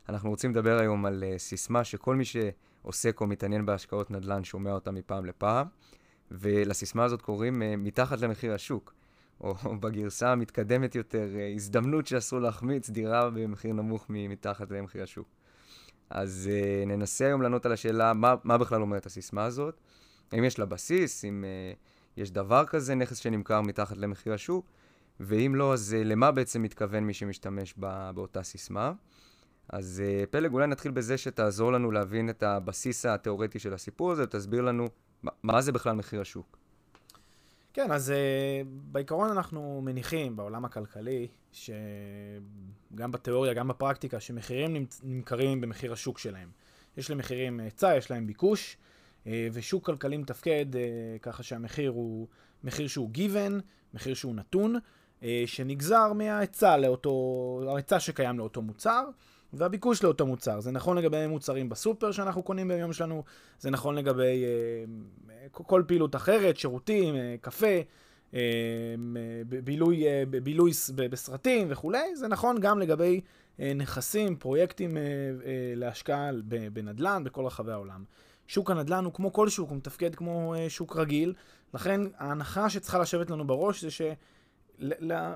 אנחנו 0.09 0.31
רוצים 0.31 0.51
לדבר 0.51 0.79
היום 0.81 1.07
על 1.07 1.25
אה, 1.27 1.39
סיסמה 1.39 1.85
שכל 1.85 2.17
מי 2.17 2.25
שעוסק 2.25 3.21
או 3.21 3.27
מתעניין 3.27 3.67
בהשקעות 3.67 4.11
נדל"ן 4.11 4.45
שומע 4.45 4.73
אותה 4.73 4.91
מפעם 4.91 5.27
לפעם, 5.27 5.67
ולסיסמה 6.31 7.05
הזאת 7.05 7.23
קוראים 7.23 7.63
אה, 7.63 7.65
מתחת 7.77 8.21
למחיר 8.21 8.55
השוק, 8.55 8.95
או 9.41 9.55
בגרסה 9.81 10.33
המתקדמת 10.33 10.95
יותר, 10.95 11.29
אה, 11.35 11.55
הזדמנות 11.57 12.07
שאסור 12.07 12.39
להחמיץ, 12.39 12.91
דירה 12.91 13.31
במחיר 13.31 13.73
נמוך 13.73 14.07
מתחת 14.09 14.71
למחיר 14.71 15.03
השוק. 15.03 15.29
אז 16.11 16.51
uh, 16.51 16.89
ננסה 16.89 17.27
היום 17.27 17.43
לענות 17.43 17.67
על 17.67 17.73
השאלה 17.73 18.13
מה, 18.13 18.35
מה 18.45 18.59
בכלל 18.59 18.83
אומרת 18.83 19.07
הסיסמה 19.07 19.45
הזאת, 19.45 19.81
האם 20.33 20.45
יש 20.45 20.59
לה 20.59 20.67
בסיס, 20.67 21.25
אם 21.25 21.45
uh, 21.45 21.77
יש 22.17 22.31
דבר 22.31 22.65
כזה, 22.67 22.95
נכס 22.95 23.17
שנמכר 23.17 23.61
מתחת 23.61 23.97
למחיר 23.97 24.35
השוק, 24.35 24.67
ואם 25.21 25.55
לא, 25.55 25.73
אז 25.73 25.97
uh, 25.99 26.05
למה 26.05 26.31
בעצם 26.31 26.63
מתכוון 26.63 27.05
מי 27.05 27.15
שמשתמש 27.15 27.75
בא, 27.77 28.13
באותה 28.15 28.43
סיסמה. 28.43 28.93
אז 29.69 30.03
uh, 30.05 30.27
פלג, 30.27 30.53
אולי 30.53 30.67
נתחיל 30.67 30.93
בזה 30.93 31.19
שתעזור 31.19 31.73
לנו 31.73 31.91
להבין 31.91 32.31
את 32.31 32.43
הבסיס 32.43 33.07
התיאורטי 33.07 33.59
של 33.59 33.75
הסיפור 33.75 34.13
הזה, 34.13 34.23
ותסביר 34.23 34.63
לנו 34.63 34.89
מה, 35.23 35.31
מה 35.43 35.63
זה 35.63 35.73
בכלל 35.73 35.93
מחיר 35.93 36.21
השוק. 36.21 36.59
כן, 37.73 37.93
אז 37.93 38.13
uh, 38.13 38.69
בעיקרון 38.69 39.31
אנחנו 39.31 39.81
מניחים 39.85 40.37
בעולם 40.37 40.65
הכלכלי, 40.65 41.29
שגם 41.53 43.13
בתיאוריה, 43.13 43.55
גם 43.55 43.69
בפרקטיקה, 43.69 44.21
שמחירים 44.21 44.87
נמכרים 45.03 45.61
במחיר 45.61 45.93
השוק 45.93 46.19
שלהם. 46.19 46.51
יש 46.97 47.11
להם 47.11 47.19
מחירים 47.19 47.61
היצע, 47.61 47.97
יש 47.97 48.11
להם 48.11 48.27
ביקוש, 48.27 48.77
uh, 49.25 49.29
ושוק 49.53 49.87
כלכלי 49.87 50.17
מתפקד 50.17 50.67
uh, 50.73 50.77
ככה 51.23 51.43
שהמחיר 51.43 51.91
הוא 51.91 52.29
מחיר 52.65 52.89
שהוא 52.89 53.11
given, 53.15 53.63
מחיר 53.95 54.15
שהוא 54.15 54.35
נתון, 54.35 54.77
uh, 54.77 55.25
שנגזר 55.47 56.13
מההיצע 56.13 56.77
לאותו, 56.77 57.63
ההיצע 57.69 58.01
שקיים 58.01 58.39
לאותו 58.39 58.63
מוצר. 58.63 59.05
והביקוש 59.53 60.03
לאותו 60.03 60.27
מוצר. 60.27 60.61
זה 60.61 60.71
נכון 60.71 60.99
לגבי 60.99 61.27
מוצרים 61.27 61.69
בסופר 61.69 62.13
שאנחנו 62.13 62.43
קונים 62.43 62.69
ביום 62.69 62.93
שלנו, 62.93 63.25
זה 63.61 63.71
נכון 63.71 63.95
לגבי 63.95 64.45
uh, 65.27 65.49
כל 65.51 65.83
פעילות 65.87 66.17
אחרת, 66.17 66.57
שירותים, 66.57 67.15
uh, 67.15 67.19
קפה, 67.41 67.81
uh, 68.33 68.37
בילוי, 69.65 70.05
uh, 70.05 70.27
בילוי 70.43 70.71
בסרטים 70.95 71.67
וכולי, 71.71 72.17
זה 72.17 72.29
נכון 72.29 72.61
גם 72.61 72.79
לגבי 72.79 73.21
uh, 73.21 73.61
נכסים, 73.77 74.37
פרויקטים 74.37 74.97
uh, 74.97 74.99
uh, 75.43 75.47
להשקעה 75.77 76.31
בנדל"ן 76.73 77.25
בכל 77.25 77.45
רחבי 77.47 77.73
העולם. 77.73 78.05
שוק 78.47 78.71
הנדל"ן 78.71 79.05
הוא 79.05 79.13
כמו 79.13 79.33
כל 79.33 79.49
שוק, 79.49 79.71
הוא 79.71 79.77
מתפקד 79.77 80.15
כמו 80.15 80.55
uh, 80.55 80.71
שוק 80.71 80.97
רגיל, 80.97 81.35
לכן 81.75 82.01
ההנחה 82.19 82.71
שצריכה 82.71 82.99
לשבת 82.99 83.31
לנו 83.31 83.47
בראש 83.47 83.85
זה 83.85 83.91
ש... 83.91 84.03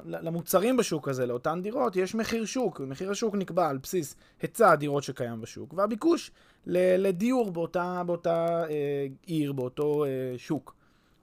למוצרים 0.05 0.77
בשוק 0.77 1.09
הזה, 1.09 1.27
לאותן 1.27 1.63
דירות, 1.63 1.97
יש 1.97 2.15
מחיר 2.15 2.45
שוק. 2.45 2.81
מחיר 2.81 3.11
השוק 3.11 3.35
נקבע 3.35 3.69
על 3.69 3.79
בסיס 3.79 4.17
היצע 4.41 4.71
הדירות 4.71 5.03
שקיים 5.03 5.41
בשוק, 5.41 5.75
והביקוש 5.77 6.31
לדיור 6.67 7.51
באותה, 7.51 8.03
באותה 8.07 8.65
אה, 8.71 9.07
עיר, 9.27 9.53
באותו 9.53 10.05
אה, 10.05 10.35
שוק, 10.37 10.75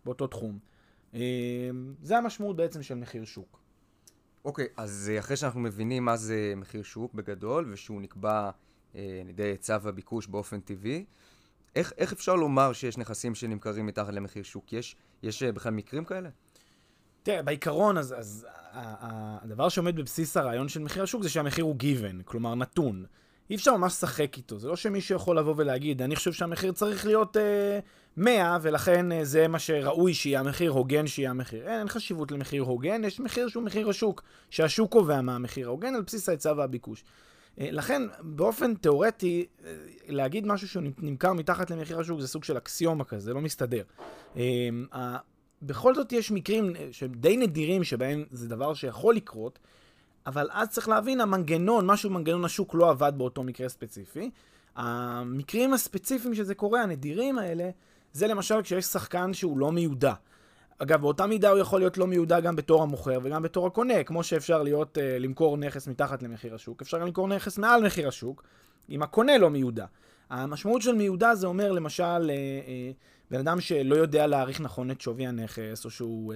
באותו 0.06 0.28
תחום. 0.28 0.60
אה, 1.14 1.20
זה 2.02 2.18
המשמעות 2.18 2.56
בעצם 2.56 2.84
של 2.84 2.96
מחיר 2.96 3.26
שוק. 3.26 3.60
אוקיי, 4.46 4.66
okay, 4.66 4.70
אז 4.78 5.12
אחרי 5.20 5.38
שאנחנו 5.38 5.60
מבינים 5.60 6.06
מה 6.06 6.18
זה 6.18 6.54
מחיר 6.58 6.84
שוק 6.84 7.14
בגדול, 7.14 7.66
ושהוא 7.70 8.02
נקבע 8.02 8.50
אה, 8.96 9.20
על 9.22 9.30
ידי 9.30 9.44
היצע 9.44 9.78
והביקוש 9.82 10.28
באופן 10.28 10.60
טבעי, 10.60 11.06
איך, 11.76 11.94
איך 11.98 12.14
אפשר 12.14 12.36
לומר 12.36 12.74
שיש 12.74 12.98
נכסים 12.98 13.36
שנמכרים 13.36 13.86
מתחת 13.86 14.14
למחיר 14.14 14.44
שוק? 14.44 14.74
יש, 14.74 14.96
יש 15.24 15.44
אה, 15.44 15.52
בכלל 15.52 15.72
מקרים 15.72 16.06
כאלה? 16.06 16.30
תראה, 17.24 17.42
בעיקרון, 17.42 17.98
אז, 17.98 18.16
אז 18.18 18.46
הדבר 18.74 19.70
שעומד 19.70 19.96
בבסיס 19.96 20.38
הרעיון 20.38 20.70
של 20.70 20.80
מחיר 20.80 21.04
השוק 21.04 21.24
זה 21.24 21.30
שהמחיר 21.30 21.64
הוא 21.64 21.76
given, 21.76 22.24
כלומר 22.26 22.56
נתון. 22.56 23.06
אי 23.50 23.56
אפשר 23.56 23.78
ממש 23.78 23.94
לשחק 23.94 24.38
איתו, 24.38 24.60
זה 24.60 24.68
לא 24.68 24.76
שמישהו 24.76 25.16
יכול 25.16 25.38
לבוא 25.38 25.54
ולהגיד, 25.58 26.02
אני 26.02 26.16
חושב 26.16 26.34
שהמחיר 26.34 26.72
צריך 26.72 27.06
להיות 27.06 27.38
אה, 27.38 27.80
100, 28.18 28.58
ולכן 28.62 29.12
אה, 29.12 29.26
זה 29.26 29.48
מה 29.48 29.60
שראוי 29.60 30.14
שיהיה 30.14 30.40
המחיר, 30.40 30.72
הוגן 30.72 31.08
שיהיה 31.08 31.30
המחיר. 31.30 31.68
אין, 31.68 31.80
אין 31.80 31.90
חשיבות 31.90 32.32
למחיר 32.32 32.64
הוגן, 32.64 33.04
יש 33.04 33.20
מחיר 33.20 33.48
שהוא 33.48 33.64
מחיר 33.64 33.90
השוק, 33.90 34.24
שהשוק 34.50 34.92
קובע 34.92 35.22
מה 35.22 35.36
המחיר 35.36 35.68
ההוגן 35.68 35.96
על 35.96 36.02
בסיס 36.02 36.30
ההיצע 36.30 36.54
והביקוש. 36.58 37.04
אה, 37.60 37.68
לכן, 37.72 38.02
באופן 38.20 38.76
תיאורטי, 38.76 39.46
אה, 39.66 39.76
להגיד 40.08 40.48
משהו 40.48 40.68
שהוא 40.68 40.84
נמכר 40.98 41.34
מתחת 41.34 41.72
למחיר 41.72 42.00
השוק 42.00 42.20
זה 42.20 42.28
סוג 42.28 42.44
של 42.44 42.58
אקסיומה 42.58 43.04
כזה, 43.04 43.26
זה 43.26 43.34
לא 43.34 43.42
מסתדר. 43.42 43.84
אה, 44.38 44.70
בכל 45.62 45.96
זאת 45.96 46.12
יש 46.12 46.32
מקרים 46.32 46.76
אה, 46.76 46.88
שהם 46.92 47.12
די 47.12 47.38
נדירים 47.38 47.84
שבהם 47.84 48.26
זה 48.32 48.48
דבר 48.48 48.74
שיכול 48.74 49.16
לקרות, 49.16 49.60
אבל 50.26 50.48
אז 50.52 50.70
צריך 50.70 50.90
להבין, 50.90 51.22
המנגנון, 51.22 51.86
משהו 51.86 52.10
במנגנון 52.10 52.46
השוק 52.46 52.76
לא 52.76 52.90
עבד 52.90 53.14
באותו 53.18 53.44
מקרה 53.44 53.70
ספציפי. 53.70 54.30
המקרים 54.76 55.74
הספציפיים 55.74 56.36
שזה 56.36 56.56
קורה, 56.56 56.84
הנדירים 56.84 57.38
האלה, 57.38 57.70
זה 58.14 58.28
למשל 58.28 58.62
כשיש 58.62 58.86
שחקן 58.86 59.34
שהוא 59.34 59.58
לא 59.58 59.72
מיודע. 59.72 60.14
אגב, 60.80 61.02
באותה 61.02 61.26
מידה 61.26 61.50
הוא 61.50 61.60
יכול 61.60 61.80
להיות 61.80 61.98
לא 61.98 62.08
מיודע 62.08 62.40
גם 62.40 62.56
בתור 62.56 62.84
המוכר 62.84 63.20
וגם 63.24 63.44
בתור 63.44 63.68
הקונה, 63.68 64.04
כמו 64.04 64.24
שאפשר 64.24 64.64
להיות, 64.64 64.98
uh, 64.98 65.02
למכור 65.20 65.58
נכס 65.58 65.88
מתחת 65.88 66.24
למחיר 66.24 66.56
השוק, 66.56 66.82
אפשר 66.82 67.00
גם 67.00 67.06
למכור 67.08 67.28
נכס 67.28 67.58
מעל 67.58 67.86
מחיר 67.86 68.08
השוק, 68.08 68.44
אם 68.90 69.04
הקונה 69.04 69.38
לא 69.38 69.50
מיודע. 69.50 69.86
המשמעות 70.30 70.82
של 70.82 70.96
מיודע 70.96 71.36
זה 71.36 71.48
אומר 71.48 71.72
למשל 71.72 72.04
אה, 72.04 72.30
אה, 72.30 72.92
בן 73.32 73.40
אדם 73.40 73.62
שלא 73.62 73.96
יודע 73.96 74.28
להעריך 74.28 74.62
נכון 74.62 74.92
את 74.92 75.02
שווי 75.02 75.28
הנכס, 75.28 75.86
או 75.86 75.90
שהוא 75.90 76.34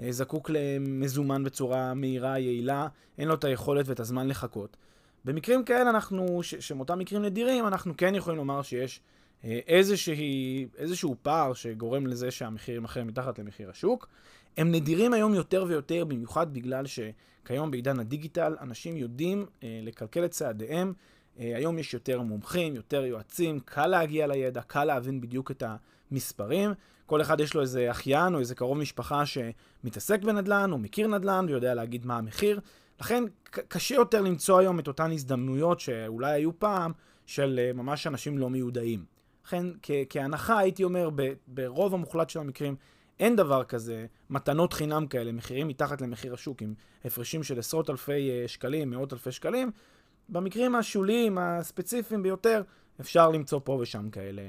אה, 0.00 0.12
זקוק 0.12 0.50
למזומן 0.50 1.44
בצורה 1.44 1.94
מהירה, 1.94 2.38
יעילה, 2.38 2.88
אין 3.18 3.28
לו 3.28 3.34
את 3.34 3.44
היכולת 3.44 3.88
ואת 3.88 4.00
הזמן 4.00 4.28
לחכות. 4.28 4.76
במקרים 5.24 5.64
כאלה 5.64 5.90
אנחנו, 5.90 6.40
שהם 6.42 6.80
אותם 6.80 6.98
מקרים 6.98 7.22
נדירים, 7.22 7.66
אנחנו 7.66 7.96
כן 7.96 8.14
יכולים 8.14 8.38
לומר 8.38 8.62
שיש 8.62 9.00
איזושהי, 9.44 10.66
איזשהו 10.78 11.16
פער 11.22 11.54
שגורם 11.54 12.06
לזה 12.06 12.30
שהמחיר 12.30 12.74
יימכר 12.74 13.04
מתחת 13.04 13.38
למחיר 13.38 13.70
השוק. 13.70 14.08
הם 14.56 14.72
נדירים 14.72 15.12
היום 15.12 15.34
יותר 15.34 15.64
ויותר, 15.68 16.04
במיוחד 16.04 16.54
בגלל 16.54 16.84
שכיום 16.86 17.70
בעידן 17.70 18.00
הדיגיטל 18.00 18.56
אנשים 18.60 18.96
יודעים 18.96 19.46
לקלקל 19.62 20.24
את 20.24 20.30
צעדיהם 20.30 20.92
אה, 21.40 21.56
היום 21.56 21.78
יש 21.78 21.94
יותר 21.94 22.20
מומחים, 22.22 22.76
יותר 22.76 23.04
יועצים, 23.04 23.60
קל 23.60 23.86
להגיע 23.86 24.26
לידע, 24.26 24.62
קל 24.62 24.84
להבין 24.84 25.20
בדיוק 25.20 25.50
את 25.50 25.62
המספרים. 26.12 26.72
כל 27.06 27.20
אחד 27.20 27.40
יש 27.40 27.54
לו 27.54 27.60
איזה 27.60 27.90
אחיין 27.90 28.34
או 28.34 28.38
איזה 28.38 28.54
קרוב 28.54 28.78
משפחה 28.78 29.22
שמתעסק 29.26 30.22
בנדל"ן, 30.22 30.72
או 30.72 30.78
מכיר 30.78 31.06
נדל"ן 31.06 31.44
ויודע 31.48 31.74
להגיד 31.74 32.06
מה 32.06 32.18
המחיר. 32.18 32.60
לכן 33.00 33.24
קשה 33.50 33.94
יותר 33.94 34.20
למצוא 34.20 34.58
היום 34.58 34.78
את 34.78 34.88
אותן 34.88 35.12
הזדמנויות 35.12 35.80
שאולי 35.80 36.32
היו 36.32 36.58
פעם 36.58 36.92
של 37.26 37.60
אה, 37.62 37.72
ממש 37.72 38.06
אנשים 38.06 38.38
לא 38.38 38.50
מיודעים. 38.50 39.04
לכן 39.44 39.66
כהנחה 40.08 40.58
הייתי 40.58 40.84
אומר 40.84 41.10
ברוב 41.46 41.94
המוחלט 41.94 42.30
של 42.30 42.40
המקרים 42.40 42.76
אין 43.20 43.36
דבר 43.36 43.64
כזה, 43.64 44.06
מתנות 44.30 44.72
חינם 44.72 45.06
כאלה, 45.06 45.32
מחירים 45.32 45.68
מתחת 45.68 46.00
למחיר 46.00 46.34
השוק 46.34 46.62
עם 46.62 46.74
הפרשים 47.04 47.42
של 47.42 47.58
עשרות 47.58 47.90
אלפי 47.90 48.30
אה, 48.30 48.48
שקלים, 48.48 48.90
מאות 48.90 49.12
אלפי 49.12 49.32
שקלים, 49.32 49.70
במקרים 50.28 50.74
השוליים, 50.74 51.38
הספציפיים 51.38 52.22
ביותר, 52.22 52.62
אפשר 53.00 53.30
למצוא 53.30 53.60
פה 53.64 53.72
ושם 53.72 54.10
כאלה 54.10 54.42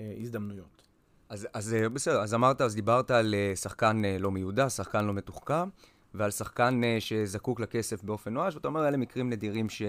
אה, 0.00 0.14
הזדמנויות. 0.20 0.89
אז, 1.30 1.48
אז 1.52 1.74
אה, 1.74 1.88
בסדר, 1.88 2.22
אז 2.22 2.34
אמרת, 2.34 2.60
אז 2.60 2.74
דיברת 2.74 3.10
על 3.10 3.34
אה, 3.34 3.56
שחקן 3.56 4.04
אה, 4.04 4.18
לא 4.18 4.30
מיודע, 4.30 4.70
שחקן 4.70 5.04
לא 5.04 5.12
מתוחכם, 5.12 5.68
ועל 6.14 6.30
שחקן 6.30 6.80
שזקוק 7.00 7.60
לכסף 7.60 8.02
באופן 8.02 8.34
נואש, 8.34 8.54
ואתה 8.54 8.68
אומר, 8.68 8.88
אלה 8.88 8.96
מקרים 8.96 9.30
נדירים 9.30 9.66
ש, 9.68 9.82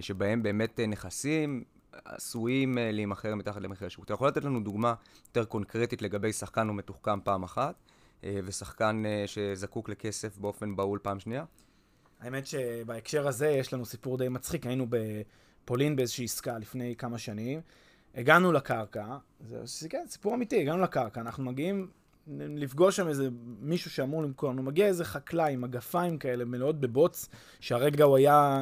שבהם 0.00 0.42
באמת 0.42 0.80
נכסים 0.80 1.64
עשויים 2.04 2.78
להימכר 2.80 3.34
מתחת 3.34 3.60
למחיר 3.62 3.86
השוק. 3.86 4.04
אתה 4.04 4.14
יכול 4.14 4.28
לתת 4.28 4.44
לנו 4.44 4.60
דוגמה 4.60 4.94
יותר 5.26 5.44
קונקרטית 5.44 6.02
לגבי 6.02 6.32
שחקן 6.32 6.66
לא 6.66 6.74
מתוחכם 6.74 7.20
פעם 7.24 7.42
אחת, 7.42 7.74
ושחקן 8.24 9.02
שזקוק 9.26 9.88
לכסף 9.88 10.38
באופן 10.38 10.76
בהול 10.76 10.98
פעם 11.02 11.20
שנייה? 11.20 11.44
האמת 12.20 12.46
שבהקשר 12.46 13.28
הזה 13.28 13.48
יש 13.48 13.72
לנו 13.72 13.86
סיפור 13.86 14.18
די 14.18 14.28
מצחיק, 14.28 14.66
היינו 14.66 14.86
בפולין 14.90 15.96
באיזושהי 15.96 16.24
עסקה 16.24 16.58
לפני 16.58 16.94
כמה 16.96 17.18
שנים, 17.18 17.60
הגענו 18.14 18.52
לקרקע, 18.52 19.16
זה 19.40 19.88
כן, 19.88 20.04
סיפור 20.08 20.34
אמיתי, 20.34 20.60
הגענו 20.60 20.82
לקרקע, 20.82 21.20
אנחנו 21.20 21.44
מגיעים 21.44 21.88
לפגוש 22.26 22.96
שם 22.96 23.08
איזה 23.08 23.28
מישהו 23.60 23.90
שאמור 23.90 24.22
למכור 24.22 24.50
לנו, 24.50 24.62
מגיע 24.62 24.86
איזה 24.86 25.04
חקלאי 25.04 25.52
עם 25.52 25.60
מגפיים 25.60 26.18
כאלה 26.18 26.44
מלאות 26.44 26.80
בבוץ, 26.80 27.28
שהרגע 27.60 28.04
הוא 28.04 28.16
היה, 28.16 28.58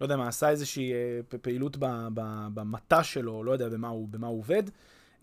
לא 0.00 0.04
יודע 0.04 0.16
מה, 0.16 0.28
עשה 0.28 0.50
איזושהי 0.50 0.92
אה, 0.92 1.38
פעילות 1.42 1.76
במטע 2.54 3.02
שלו, 3.02 3.44
לא 3.44 3.52
יודע 3.52 3.68
במה 3.68 3.88
הוא, 3.88 4.08
במה 4.08 4.26
הוא 4.26 4.38
עובד. 4.38 4.62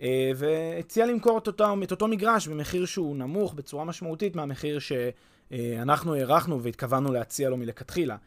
אה, 0.02 0.32
והציע 0.36 1.06
למכור 1.06 1.38
את 1.38 1.48
אותו, 1.48 1.66
את 1.84 1.92
אותו 1.92 2.08
מגרש 2.08 2.48
במחיר 2.48 2.86
שהוא 2.86 3.16
נמוך 3.16 3.54
בצורה 3.54 3.86
משמעותית 3.86 4.36
מהמחיר 4.36 4.80
שאנחנו 4.80 6.16
הערכנו 6.16 6.64
והתכוונו 6.64 7.12
להציע 7.12 7.50
לו 7.50 7.58
מלכתחילה. 7.58 8.18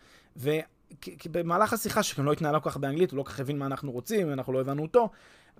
ובמהלך 1.27 1.72
השיחה, 1.72 2.03
שגם 2.03 2.25
לא 2.25 2.33
התנהלה 2.33 2.61
כל 2.61 2.70
כך 2.70 2.77
באנגלית, 2.77 3.11
הוא 3.11 3.18
לא 3.18 3.22
כל 3.22 3.31
כך 3.31 3.40
הבין 3.40 3.59
מה 3.59 3.66
אנחנו 3.66 3.92
רוצים, 3.92 4.33
אנחנו 4.33 4.53
לא 4.53 4.61
הבנו 4.61 4.83
אותו, 4.83 5.09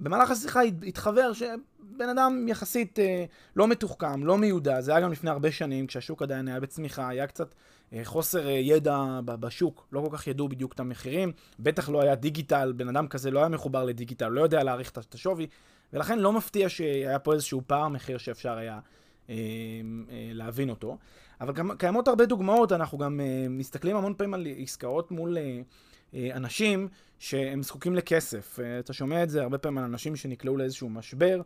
במהלך 0.01 0.31
השיחה 0.31 0.61
התחבר 0.61 1.33
שבן 1.33 2.09
אדם 2.09 2.47
יחסית 2.49 2.99
אה, 2.99 3.25
לא 3.57 3.69
מתוחכם, 3.69 4.25
לא 4.25 4.39
מיודע, 4.39 4.81
זה 4.81 4.91
היה 4.91 5.01
גם 5.01 5.13
לפני 5.13 5.31
הרבה 5.31 5.53
שנים, 5.53 5.87
כשהשוק 5.87 6.23
עדיין 6.23 6.49
היה 6.49 6.61
בצמיחה, 6.61 7.09
היה 7.09 7.27
קצת 7.27 7.55
אה, 7.93 8.01
חוסר 8.05 8.47
אה, 8.47 8.53
ידע 8.53 9.21
בשוק, 9.25 9.87
לא 9.93 10.01
כל 10.01 10.17
כך 10.17 10.27
ידעו 10.27 10.49
בדיוק 10.49 10.73
את 10.73 10.81
המחירים, 10.81 11.33
בטח 11.61 11.89
לא 11.89 12.03
היה 12.03 12.15
דיגיטל, 12.15 12.73
בן 12.77 12.89
אדם 12.89 13.09
כזה 13.09 13.31
לא 13.31 13.39
היה 13.39 13.49
מחובר 13.49 13.85
לדיגיטל, 13.85 14.29
לא 14.29 14.41
יודע 14.41 14.63
להעריך 14.63 14.91
את 14.91 15.15
השווי, 15.15 15.47
ולכן 15.93 16.19
לא 16.19 16.33
מפתיע 16.33 16.69
שהיה 16.69 17.19
פה 17.19 17.33
איזשהו 17.33 17.63
פער 17.67 17.89
מחיר 17.89 18.19
שאפשר 18.19 18.59
היה 18.59 18.79
אה, 19.31 19.35
אה, 20.11 20.31
להבין 20.33 20.71
אותו. 20.71 20.99
אבל 21.41 21.53
גם 21.53 21.71
קיימות 21.79 22.09
הרבה 22.09 22.27
דוגמאות, 22.27 22.73
אנחנו 22.73 22.99
גם 22.99 23.21
אה, 23.21 23.47
מסתכלים 23.49 23.97
המון 23.97 24.15
פעמים 24.15 24.35
על 24.35 24.47
עסקאות 24.59 25.11
מול... 25.11 25.39
אה, 25.39 25.61
אה, 26.15 26.31
אנשים 26.35 26.89
שהם 27.19 27.63
זקוקים 27.63 27.95
לכסף. 27.95 28.59
אה, 28.61 28.79
אתה 28.79 28.93
שומע 28.93 29.23
את 29.23 29.31
זה 29.31 29.43
הרבה 29.43 29.59
פעמים 29.59 29.79
על 29.79 29.85
אנשים 29.85 30.17
שנקלעו 30.17 30.57
לאיזשהו 30.57 30.89
משבר, 30.89 31.41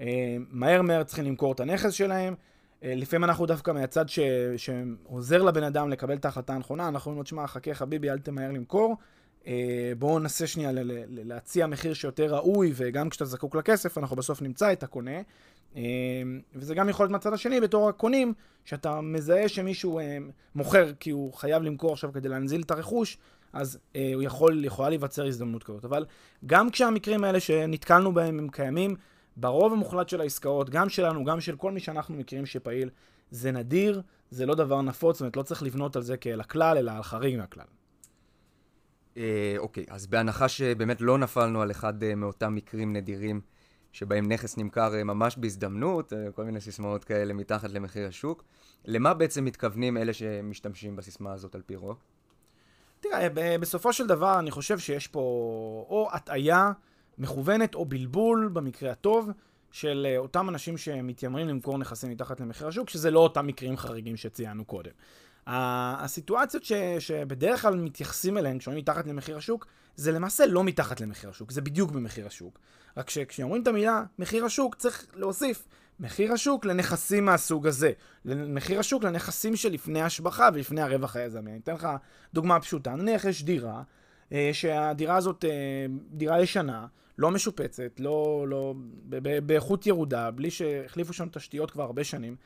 אה, 0.00 0.36
מהר 0.50 0.82
מהר 0.82 1.02
צריכים 1.04 1.24
למכור 1.24 1.52
את 1.52 1.60
הנכס 1.60 1.92
שלהם. 1.92 2.34
לפעמים 2.86 3.24
אנחנו 3.24 3.46
דווקא 3.46 3.70
מהצד 3.70 4.08
ש... 4.08 4.18
שעוזר 4.56 5.42
לבן 5.42 5.62
אדם 5.62 5.90
לקבל 5.90 6.14
את 6.14 6.24
ההחלטה 6.24 6.54
הנכונה, 6.54 6.88
אנחנו 6.88 7.08
אומרים 7.08 7.18
לו, 7.18 7.24
תשמע, 7.24 7.46
חכה 7.46 7.74
חביבי, 7.74 8.10
אל 8.10 8.18
תמהר 8.18 8.52
למכור. 8.52 8.96
בואו 9.98 10.18
ננסה 10.18 10.46
שנייה 10.46 10.70
להציע 11.08 11.66
מחיר 11.66 11.94
שיותר 11.94 12.34
ראוי, 12.34 12.72
וגם 12.74 13.10
כשאתה 13.10 13.24
זקוק 13.24 13.54
לכסף, 13.54 13.98
אנחנו 13.98 14.16
בסוף 14.16 14.42
נמצא 14.42 14.72
את 14.72 14.82
הקונה. 14.82 15.20
וזה 16.54 16.74
גם 16.74 16.88
יכול 16.88 17.04
להיות 17.04 17.12
מהצד 17.12 17.32
השני, 17.32 17.60
בתור 17.60 17.88
הקונים, 17.88 18.34
שאתה 18.64 19.00
מזהה 19.00 19.48
שמישהו 19.48 20.00
מוכר 20.54 20.92
כי 21.00 21.10
הוא 21.10 21.32
חייב 21.32 21.62
למכור 21.62 21.92
עכשיו 21.92 22.12
כדי 22.12 22.28
להנזיל 22.28 22.62
את 22.62 22.70
הרכוש, 22.70 23.18
אז 23.54 23.78
אה, 23.96 24.10
הוא 24.14 24.22
יכול, 24.22 24.64
יכולה 24.64 24.88
להיווצר 24.88 25.26
הזדמנות 25.26 25.62
כזאת. 25.62 25.84
אבל 25.84 26.04
גם 26.46 26.70
כשהמקרים 26.70 27.24
האלה 27.24 27.40
שנתקלנו 27.40 28.14
בהם 28.14 28.38
הם 28.38 28.48
קיימים, 28.48 28.96
ברוב 29.36 29.72
המוחלט 29.72 30.08
של 30.08 30.20
העסקאות, 30.20 30.70
גם 30.70 30.88
שלנו, 30.88 31.24
גם 31.24 31.40
של 31.40 31.56
כל 31.56 31.72
מי 31.72 31.80
שאנחנו 31.80 32.16
מכירים 32.16 32.46
שפעיל, 32.46 32.90
זה 33.30 33.52
נדיר, 33.52 34.02
זה 34.30 34.46
לא 34.46 34.54
דבר 34.54 34.82
נפוץ, 34.82 35.16
זאת 35.16 35.20
אומרת, 35.20 35.36
לא 35.36 35.42
צריך 35.42 35.62
לבנות 35.62 35.96
על 35.96 36.02
זה 36.02 36.16
כאל 36.16 36.40
הכלל, 36.40 36.76
אלא 36.78 36.92
על 36.92 37.02
חריג 37.02 37.36
מהכלל. 37.36 37.64
אה, 39.16 39.54
אוקיי, 39.58 39.84
אז 39.90 40.06
בהנחה 40.06 40.48
שבאמת 40.48 41.00
לא 41.00 41.18
נפלנו 41.18 41.62
על 41.62 41.70
אחד 41.70 42.02
אה, 42.02 42.14
מאותם 42.14 42.54
מקרים 42.54 42.92
נדירים 42.92 43.40
שבהם 43.92 44.32
נכס 44.32 44.56
נמכר 44.56 44.94
אה, 44.94 45.04
ממש 45.04 45.36
בהזדמנות, 45.36 46.12
אה, 46.12 46.32
כל 46.34 46.44
מיני 46.44 46.60
סיסמאות 46.60 47.04
כאלה 47.04 47.34
מתחת 47.34 47.70
למחיר 47.70 48.08
השוק, 48.08 48.44
למה 48.84 49.14
בעצם 49.14 49.44
מתכוונים 49.44 49.96
אלה 49.96 50.12
שמשתמשים 50.12 50.96
בסיסמה 50.96 51.32
הזאת 51.32 51.54
על 51.54 51.62
פי 51.66 51.76
רוב? 51.76 51.98
תראה, 53.00 53.28
בסופו 53.60 53.92
של 53.92 54.06
דבר 54.06 54.38
אני 54.38 54.50
חושב 54.50 54.78
שיש 54.78 55.06
פה 55.06 55.20
או 55.88 56.08
הטעיה 56.12 56.72
מכוונת 57.18 57.74
או 57.74 57.84
בלבול, 57.84 58.50
במקרה 58.52 58.90
הטוב, 58.90 59.30
של 59.74 60.06
אה, 60.10 60.18
אותם 60.18 60.48
אנשים 60.48 60.76
שמתיימרים 60.76 61.48
למכור 61.48 61.78
נכסים 61.78 62.10
מתחת 62.10 62.40
למחיר 62.40 62.68
השוק, 62.68 62.90
שזה 62.90 63.10
לא 63.10 63.20
אותם 63.20 63.46
מקרים 63.46 63.76
חריגים 63.76 64.16
שציינו 64.16 64.64
קודם. 64.64 64.90
הסיטואציות 65.46 66.64
ש, 66.64 66.72
שבדרך 66.98 67.62
כלל 67.62 67.76
מתייחסים 67.76 68.38
אליהן 68.38 68.58
כשאומרים 68.58 68.82
מתחת 68.82 69.06
למחיר 69.06 69.36
השוק, 69.36 69.66
זה 69.96 70.12
למעשה 70.12 70.46
לא 70.46 70.64
מתחת 70.64 71.00
למחיר 71.00 71.30
השוק, 71.30 71.50
זה 71.50 71.60
בדיוק 71.60 71.90
במחיר 71.90 72.26
השוק. 72.26 72.58
רק 72.96 73.10
שכשאומרים 73.10 73.62
את 73.62 73.68
המילה 73.68 74.02
מחיר 74.18 74.44
השוק, 74.44 74.74
צריך 74.74 75.06
להוסיף 75.14 75.66
מחיר 76.00 76.32
השוק 76.32 76.64
לנכסים 76.64 77.24
מהסוג 77.24 77.66
הזה. 77.66 77.92
מחיר 78.24 78.80
השוק 78.80 79.04
לנכסים 79.04 79.56
שלפני 79.56 80.02
השבחה 80.02 80.48
ולפני 80.54 80.82
הרווח 80.82 81.16
היזמי. 81.16 81.50
אני 81.50 81.60
אתן 81.64 81.74
לך 81.74 81.88
דוגמה 82.34 82.60
פשוטה. 82.60 82.94
נניח 82.94 83.24
יש 83.24 83.44
דירה, 83.44 83.82
אה, 84.32 84.50
שהדירה 84.52 85.16
הזאת 85.16 85.44
אה, 85.44 85.86
דירה 86.10 86.42
ישנה, 86.42 86.86
לא 87.18 87.30
משופצת, 87.30 88.00
לא, 88.00 88.46
לא, 88.48 88.74
באיכות 89.46 89.86
ירודה, 89.86 90.30
בלי 90.30 90.50
שהחליפו 90.50 91.12
שם 91.12 91.28
תשתיות 91.28 91.70
כבר 91.70 91.82
הרבה 91.82 92.04
שנים. 92.04 92.36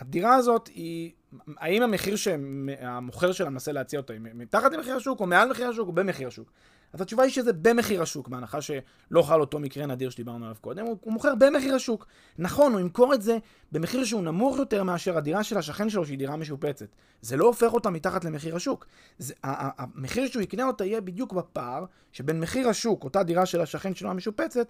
הדירה 0.00 0.34
הזאת 0.34 0.66
היא, 0.66 1.12
האם 1.58 1.82
המחיר 1.82 2.16
שהמוכר 2.16 3.32
שלה 3.32 3.50
מנסה 3.50 3.72
להציע 3.72 4.00
אותה 4.00 4.12
היא 4.12 4.20
מתחת 4.22 4.72
למחיר 4.72 4.96
השוק, 4.96 5.20
או 5.20 5.26
מעל 5.26 5.50
מחיר 5.50 5.68
השוק, 5.68 5.88
או 5.88 5.92
במחיר 5.92 6.28
השוק? 6.28 6.52
אז 6.92 7.00
התשובה 7.00 7.22
היא 7.22 7.32
שזה 7.32 7.52
במחיר 7.52 8.02
השוק, 8.02 8.28
בהנחה 8.28 8.60
שלא 8.60 9.22
חל 9.22 9.40
אותו 9.40 9.58
מקרה 9.58 9.86
נדיר 9.86 10.10
שדיברנו 10.10 10.44
עליו 10.44 10.56
קודם, 10.60 10.86
הוא, 10.86 10.96
הוא 11.00 11.12
מוכר 11.12 11.34
במחיר 11.34 11.74
השוק. 11.74 12.06
נכון, 12.38 12.72
הוא 12.72 12.80
ימכור 12.80 13.14
את 13.14 13.22
זה 13.22 13.38
במחיר 13.72 14.04
שהוא 14.04 14.22
נמוך 14.22 14.58
יותר 14.58 14.82
מאשר 14.82 15.18
הדירה 15.18 15.42
של 15.42 15.58
השכן 15.58 15.90
שלו, 15.90 16.06
שהיא 16.06 16.18
דירה 16.18 16.36
משופצת. 16.36 16.86
זה 17.20 17.36
לא 17.36 17.44
הופך 17.44 17.72
אותה 17.72 17.90
מתחת 17.90 18.24
למחיר 18.24 18.56
השוק. 18.56 18.86
זה, 19.18 19.34
המחיר 19.42 20.26
שהוא 20.26 20.42
יקנה 20.42 20.66
אותה 20.66 20.84
יהיה 20.84 21.00
בדיוק 21.00 21.32
בפער 21.32 21.84
שבין 22.12 22.40
מחיר 22.40 22.68
השוק, 22.68 23.04
אותה 23.04 23.22
דירה 23.22 23.46
של 23.46 23.60
השכן 23.60 23.94
שלו 23.94 24.10
המשופצת, 24.10 24.68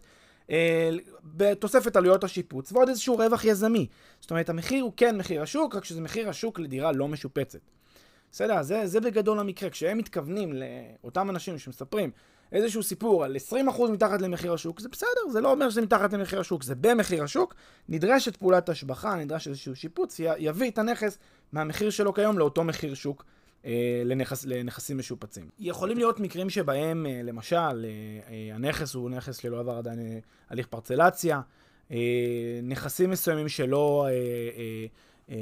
בתוספת 1.25 1.97
עלויות 1.97 2.25
השיפוץ 2.25 2.73
ועוד 2.73 2.89
איזשהו 2.89 3.17
רווח 3.17 3.45
יזמי. 3.45 3.87
זאת 4.21 4.31
אומרת, 4.31 4.49
המחיר 4.49 4.85
הוא 4.85 4.93
כן 4.97 5.19
מחיר 5.19 5.43
השוק, 5.43 5.75
רק 5.75 5.85
שזה 5.85 6.01
מחיר 6.01 6.29
השוק 6.29 6.59
לדירה 6.59 6.93
לא 6.93 7.09
משופצת. 7.09 7.59
בסדר? 8.33 8.63
זה, 8.63 8.87
זה 8.87 9.01
בגדול 9.01 9.39
המקרה. 9.39 9.71
כשהם 9.71 9.99
מתכוונים 9.99 10.53
לאותם 10.53 11.31
אנשים 11.31 11.59
שמספרים 11.59 12.11
איזשהו 12.53 12.83
סיפור 12.83 13.25
על 13.25 13.37
20% 13.51 13.91
מתחת 13.93 14.23
למחיר 14.23 14.53
השוק, 14.53 14.81
זה 14.81 14.89
בסדר, 14.89 15.31
זה 15.33 15.41
לא 15.41 15.51
אומר 15.51 15.71
שזה 15.71 15.83
מתחת 15.83 16.13
למחיר 16.13 16.41
השוק, 16.41 16.63
זה 16.63 16.75
במחיר 16.75 17.23
השוק, 17.23 17.55
נדרשת 17.89 18.37
פעולת 18.37 18.69
השבחה, 18.69 19.15
נדרש 19.15 19.49
איזשהו 19.49 19.77
שיפוץ, 19.77 20.21
יביא 20.39 20.71
את 20.71 20.79
הנכס 20.79 21.19
מהמחיר 21.53 21.91
שלו 21.91 22.15
כיום 22.15 22.39
לאותו 22.39 22.65
מחיר 22.65 22.95
שוק 22.95 23.25
אה, 23.25 23.36
לנכס, 24.05 24.45
לנכסים 24.45 24.99
משופצים. 24.99 25.49
יכולים 25.59 25.99
להיות 25.99 26.21
מקרים 26.21 26.51
שבהם, 26.51 27.07
אה, 27.07 27.21
למשל, 27.25 27.57
אה, 27.57 27.71
אה, 28.29 28.55
הנכס 28.55 28.95
הוא 28.95 29.11
נכס 29.11 29.37
שלא 29.37 29.61
עבר 29.61 29.79
עדיין 29.79 29.99
אה, 29.99 30.19
הליך 30.51 30.67
פרצלציה, 30.67 31.41
אה, 31.91 32.61
נכסים 32.63 33.11
מסוימים 33.11 33.49
שלא... 33.49 34.07
אה, 34.11 34.87
אה, 35.31 35.37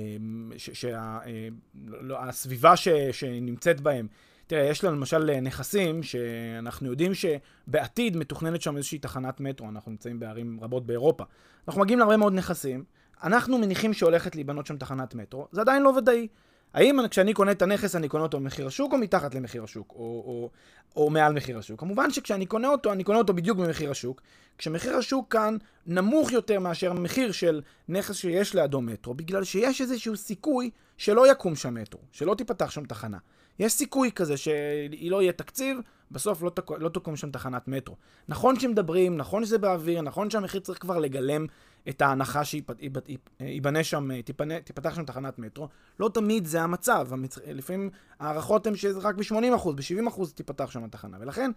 שהסביבה 0.59 2.68
אה, 2.68 2.72
לא, 2.72 3.12
שנמצאת 3.12 3.81
בהם. 3.81 4.07
תראה, 4.46 4.62
יש 4.62 4.85
לנו 4.85 4.96
למשל 4.96 5.40
נכסים 5.40 6.03
שאנחנו 6.03 6.88
יודעים 6.88 7.12
שבעתיד 7.14 8.16
מתוכננת 8.16 8.62
שם 8.62 8.77
איזושהי 8.77 8.98
תחנת 8.98 9.40
מטרו, 9.40 9.68
אנחנו 9.68 9.90
נמצאים 9.90 10.20
בערים 10.20 10.59
רבות 10.62 10.87
באירופה. 10.87 11.24
אנחנו 11.68 11.81
מגיעים 11.81 11.98
להרבה 11.98 12.16
מאוד 12.16 12.33
נכסים, 12.33 12.85
אנחנו 13.22 13.59
מניחים 13.59 13.92
שהולכת 13.92 14.35
להיבנות 14.35 14.66
שם 14.66 14.77
תחנת 14.77 15.14
מטרו, 15.14 15.48
זה 15.53 15.61
עדיין 15.61 15.83
לא 15.83 15.88
ודאי. 15.88 16.29
האם 16.74 17.08
כשאני 17.10 17.34
קונה 17.34 17.50
את 17.50 17.62
הנכס 17.62 17.96
אני 17.96 18.08
קונה 18.08 18.22
אותו 18.22 18.40
במחיר 18.40 18.66
השוק 18.66 18.92
או 18.92 18.98
מתחת 18.98 19.34
למחיר 19.34 19.64
השוק, 19.64 19.92
או, 19.92 19.96
או, 19.96 20.50
או 20.96 21.10
מעל 21.10 21.32
מחיר 21.32 21.58
השוק? 21.58 21.80
כמובן 21.80 22.10
שכשאני 22.10 22.46
קונה 22.46 22.68
אותו, 22.68 22.92
אני 22.92 23.04
קונה 23.04 23.18
אותו 23.18 23.34
בדיוק 23.34 23.58
במחיר 23.58 23.90
השוק, 23.90 24.20
כשמחיר 24.58 24.96
השוק 24.96 25.32
כאן 25.32 25.56
נמוך 25.87 26.32
יותר 26.32 26.60
מאשר 26.60 26.90
המחיר 26.90 27.32
של 27.32 27.62
נכס 27.88 28.16
שיש 28.16 28.54
לידו 28.54 28.80
מטרו, 28.80 29.14
בגלל 29.14 29.44
שיש 29.44 29.80
איזשהו 29.80 30.16
סיכוי 30.16 30.70
שלא 30.96 31.30
יקום 31.30 31.56
שם 31.56 31.74
מטרו, 31.74 32.00
שלא 32.12 32.34
תיפתח 32.34 32.70
שם 32.70 32.84
תחנה. 32.84 33.18
יש 33.58 33.72
סיכוי 33.72 34.12
כזה 34.12 34.37
שהיא 34.37 35.10
לא 35.10 35.22
יהיה 35.22 35.32
תקציב, 35.32 35.78
בסוף 36.10 36.42
לא, 36.42 36.50
תק... 36.50 36.70
לא 36.70 36.88
תקום 36.88 37.16
שם 37.16 37.30
תחנת 37.30 37.68
מטרו. 37.68 37.96
נכון 38.28 38.60
שמדברים, 38.60 39.16
נכון 39.16 39.44
שזה 39.44 39.58
באוויר, 39.58 40.00
נכון 40.00 40.30
שהמחיר 40.30 40.60
צריך 40.60 40.78
כבר 40.78 40.98
לגלם 40.98 41.46
את 41.88 42.03
ההנחה 42.03 42.42
שייבנה 42.44 43.85
שם, 43.85 44.20
תיפנה, 44.20 44.61
תיפתח 44.61 44.94
שם 44.94 45.05
תחנת 45.05 45.38
מטרו, 45.38 45.68
לא 46.01 46.11
תמיד 46.14 46.47
זה 46.47 46.62
המצב. 46.62 47.09
המצ... 47.11 47.38
לפעמים 47.47 47.90
ההערכות 48.20 48.66
הן 48.66 48.77
שזה 48.77 48.99
רק 48.99 49.14
ב-80%, 49.14 49.73
ב-70% 49.73 50.33
תיפתח 50.35 50.70
שם 50.70 50.85
התחנה. 50.85 51.16
ולכן, 51.20 51.51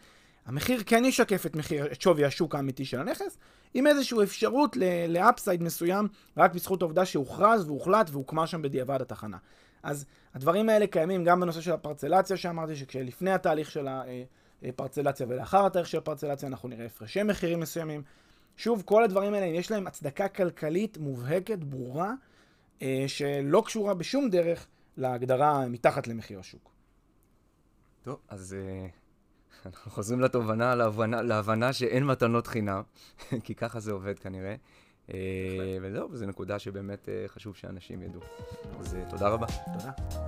המחיר 0.46 0.84
כן 0.86 1.06
ישקף 1.06 1.46
את, 1.46 1.56
מחיר, 1.56 1.92
את 1.92 2.02
שווי 2.02 2.26
השוק 2.26 2.56
האמיתי 2.56 2.86
של 2.86 3.00
הנכס, 3.00 3.38
עם 3.74 3.88
איזושהי 3.88 4.24
אפשרות 4.24 4.78
לאפסייד 5.10 5.64
מסוים, 5.64 6.08
רק 6.38 6.54
בזכות 6.54 6.82
העובדה 6.82 7.06
שהוכרז 7.06 7.66
והוחלט 7.66 8.10
והוקמה 8.10 8.48
שם 8.48 8.62
בדיעבד 8.62 9.02
התחנה. 9.02 9.38
אז 9.84 10.06
הדברים 10.34 10.70
האלה 10.70 10.88
קיימים 10.88 11.24
גם 11.24 11.40
בנושא 11.40 11.62
של 11.62 11.72
הפרצלציה 11.72 12.38
שאמרתי, 12.38 12.76
שכשלפני 12.76 13.32
התהליך 13.32 13.72
של 13.72 13.88
הפרצלציה 14.64 15.26
ולאחר 15.30 15.66
התהליך 15.66 15.88
של 15.88 15.98
הפרצלציה 15.98 16.50
אנחנו 16.50 16.70
נראה 16.70 16.86
הפרשי 16.86 17.24
מחירים 17.24 17.60
מסוימים. 17.60 18.02
שוב, 18.58 18.82
כל 18.86 19.04
הדברים 19.04 19.34
האלה, 19.34 19.46
יש 19.46 19.72
להם 19.72 19.88
הצדקה 19.88 20.28
כלכלית 20.28 20.98
מובהקת, 20.98 21.60
ברורה, 21.60 22.14
אה, 22.82 23.04
שלא 23.08 23.64
קשורה 23.66 23.94
בשום 23.94 24.30
דרך 24.30 24.68
להגדרה 24.98 25.68
מתחת 25.68 26.08
למחיר 26.08 26.40
השוק. 26.40 26.72
טוב, 28.04 28.20
אז 28.28 28.56
אה, 28.60 28.88
אנחנו 29.66 29.92
חוזרים 29.92 30.22
לתובנה, 30.22 30.76
להבנה, 30.76 31.22
להבנה 31.22 31.74
שאין 31.74 32.06
מתנות 32.06 32.48
חינם, 32.48 32.82
כי 33.44 33.56
ככה 33.56 33.80
זה 33.80 33.92
עובד 33.92 34.20
כנראה. 34.20 34.56
אה, 35.14 35.78
וזהו, 35.82 36.16
זו 36.16 36.26
נקודה 36.26 36.60
שבאמת 36.60 37.10
חשוב 37.28 37.56
שאנשים 37.56 38.02
ידעו. 38.02 38.22
אז 38.80 38.98
תודה 39.10 39.28
רבה. 39.28 39.48
תודה. 39.48 40.27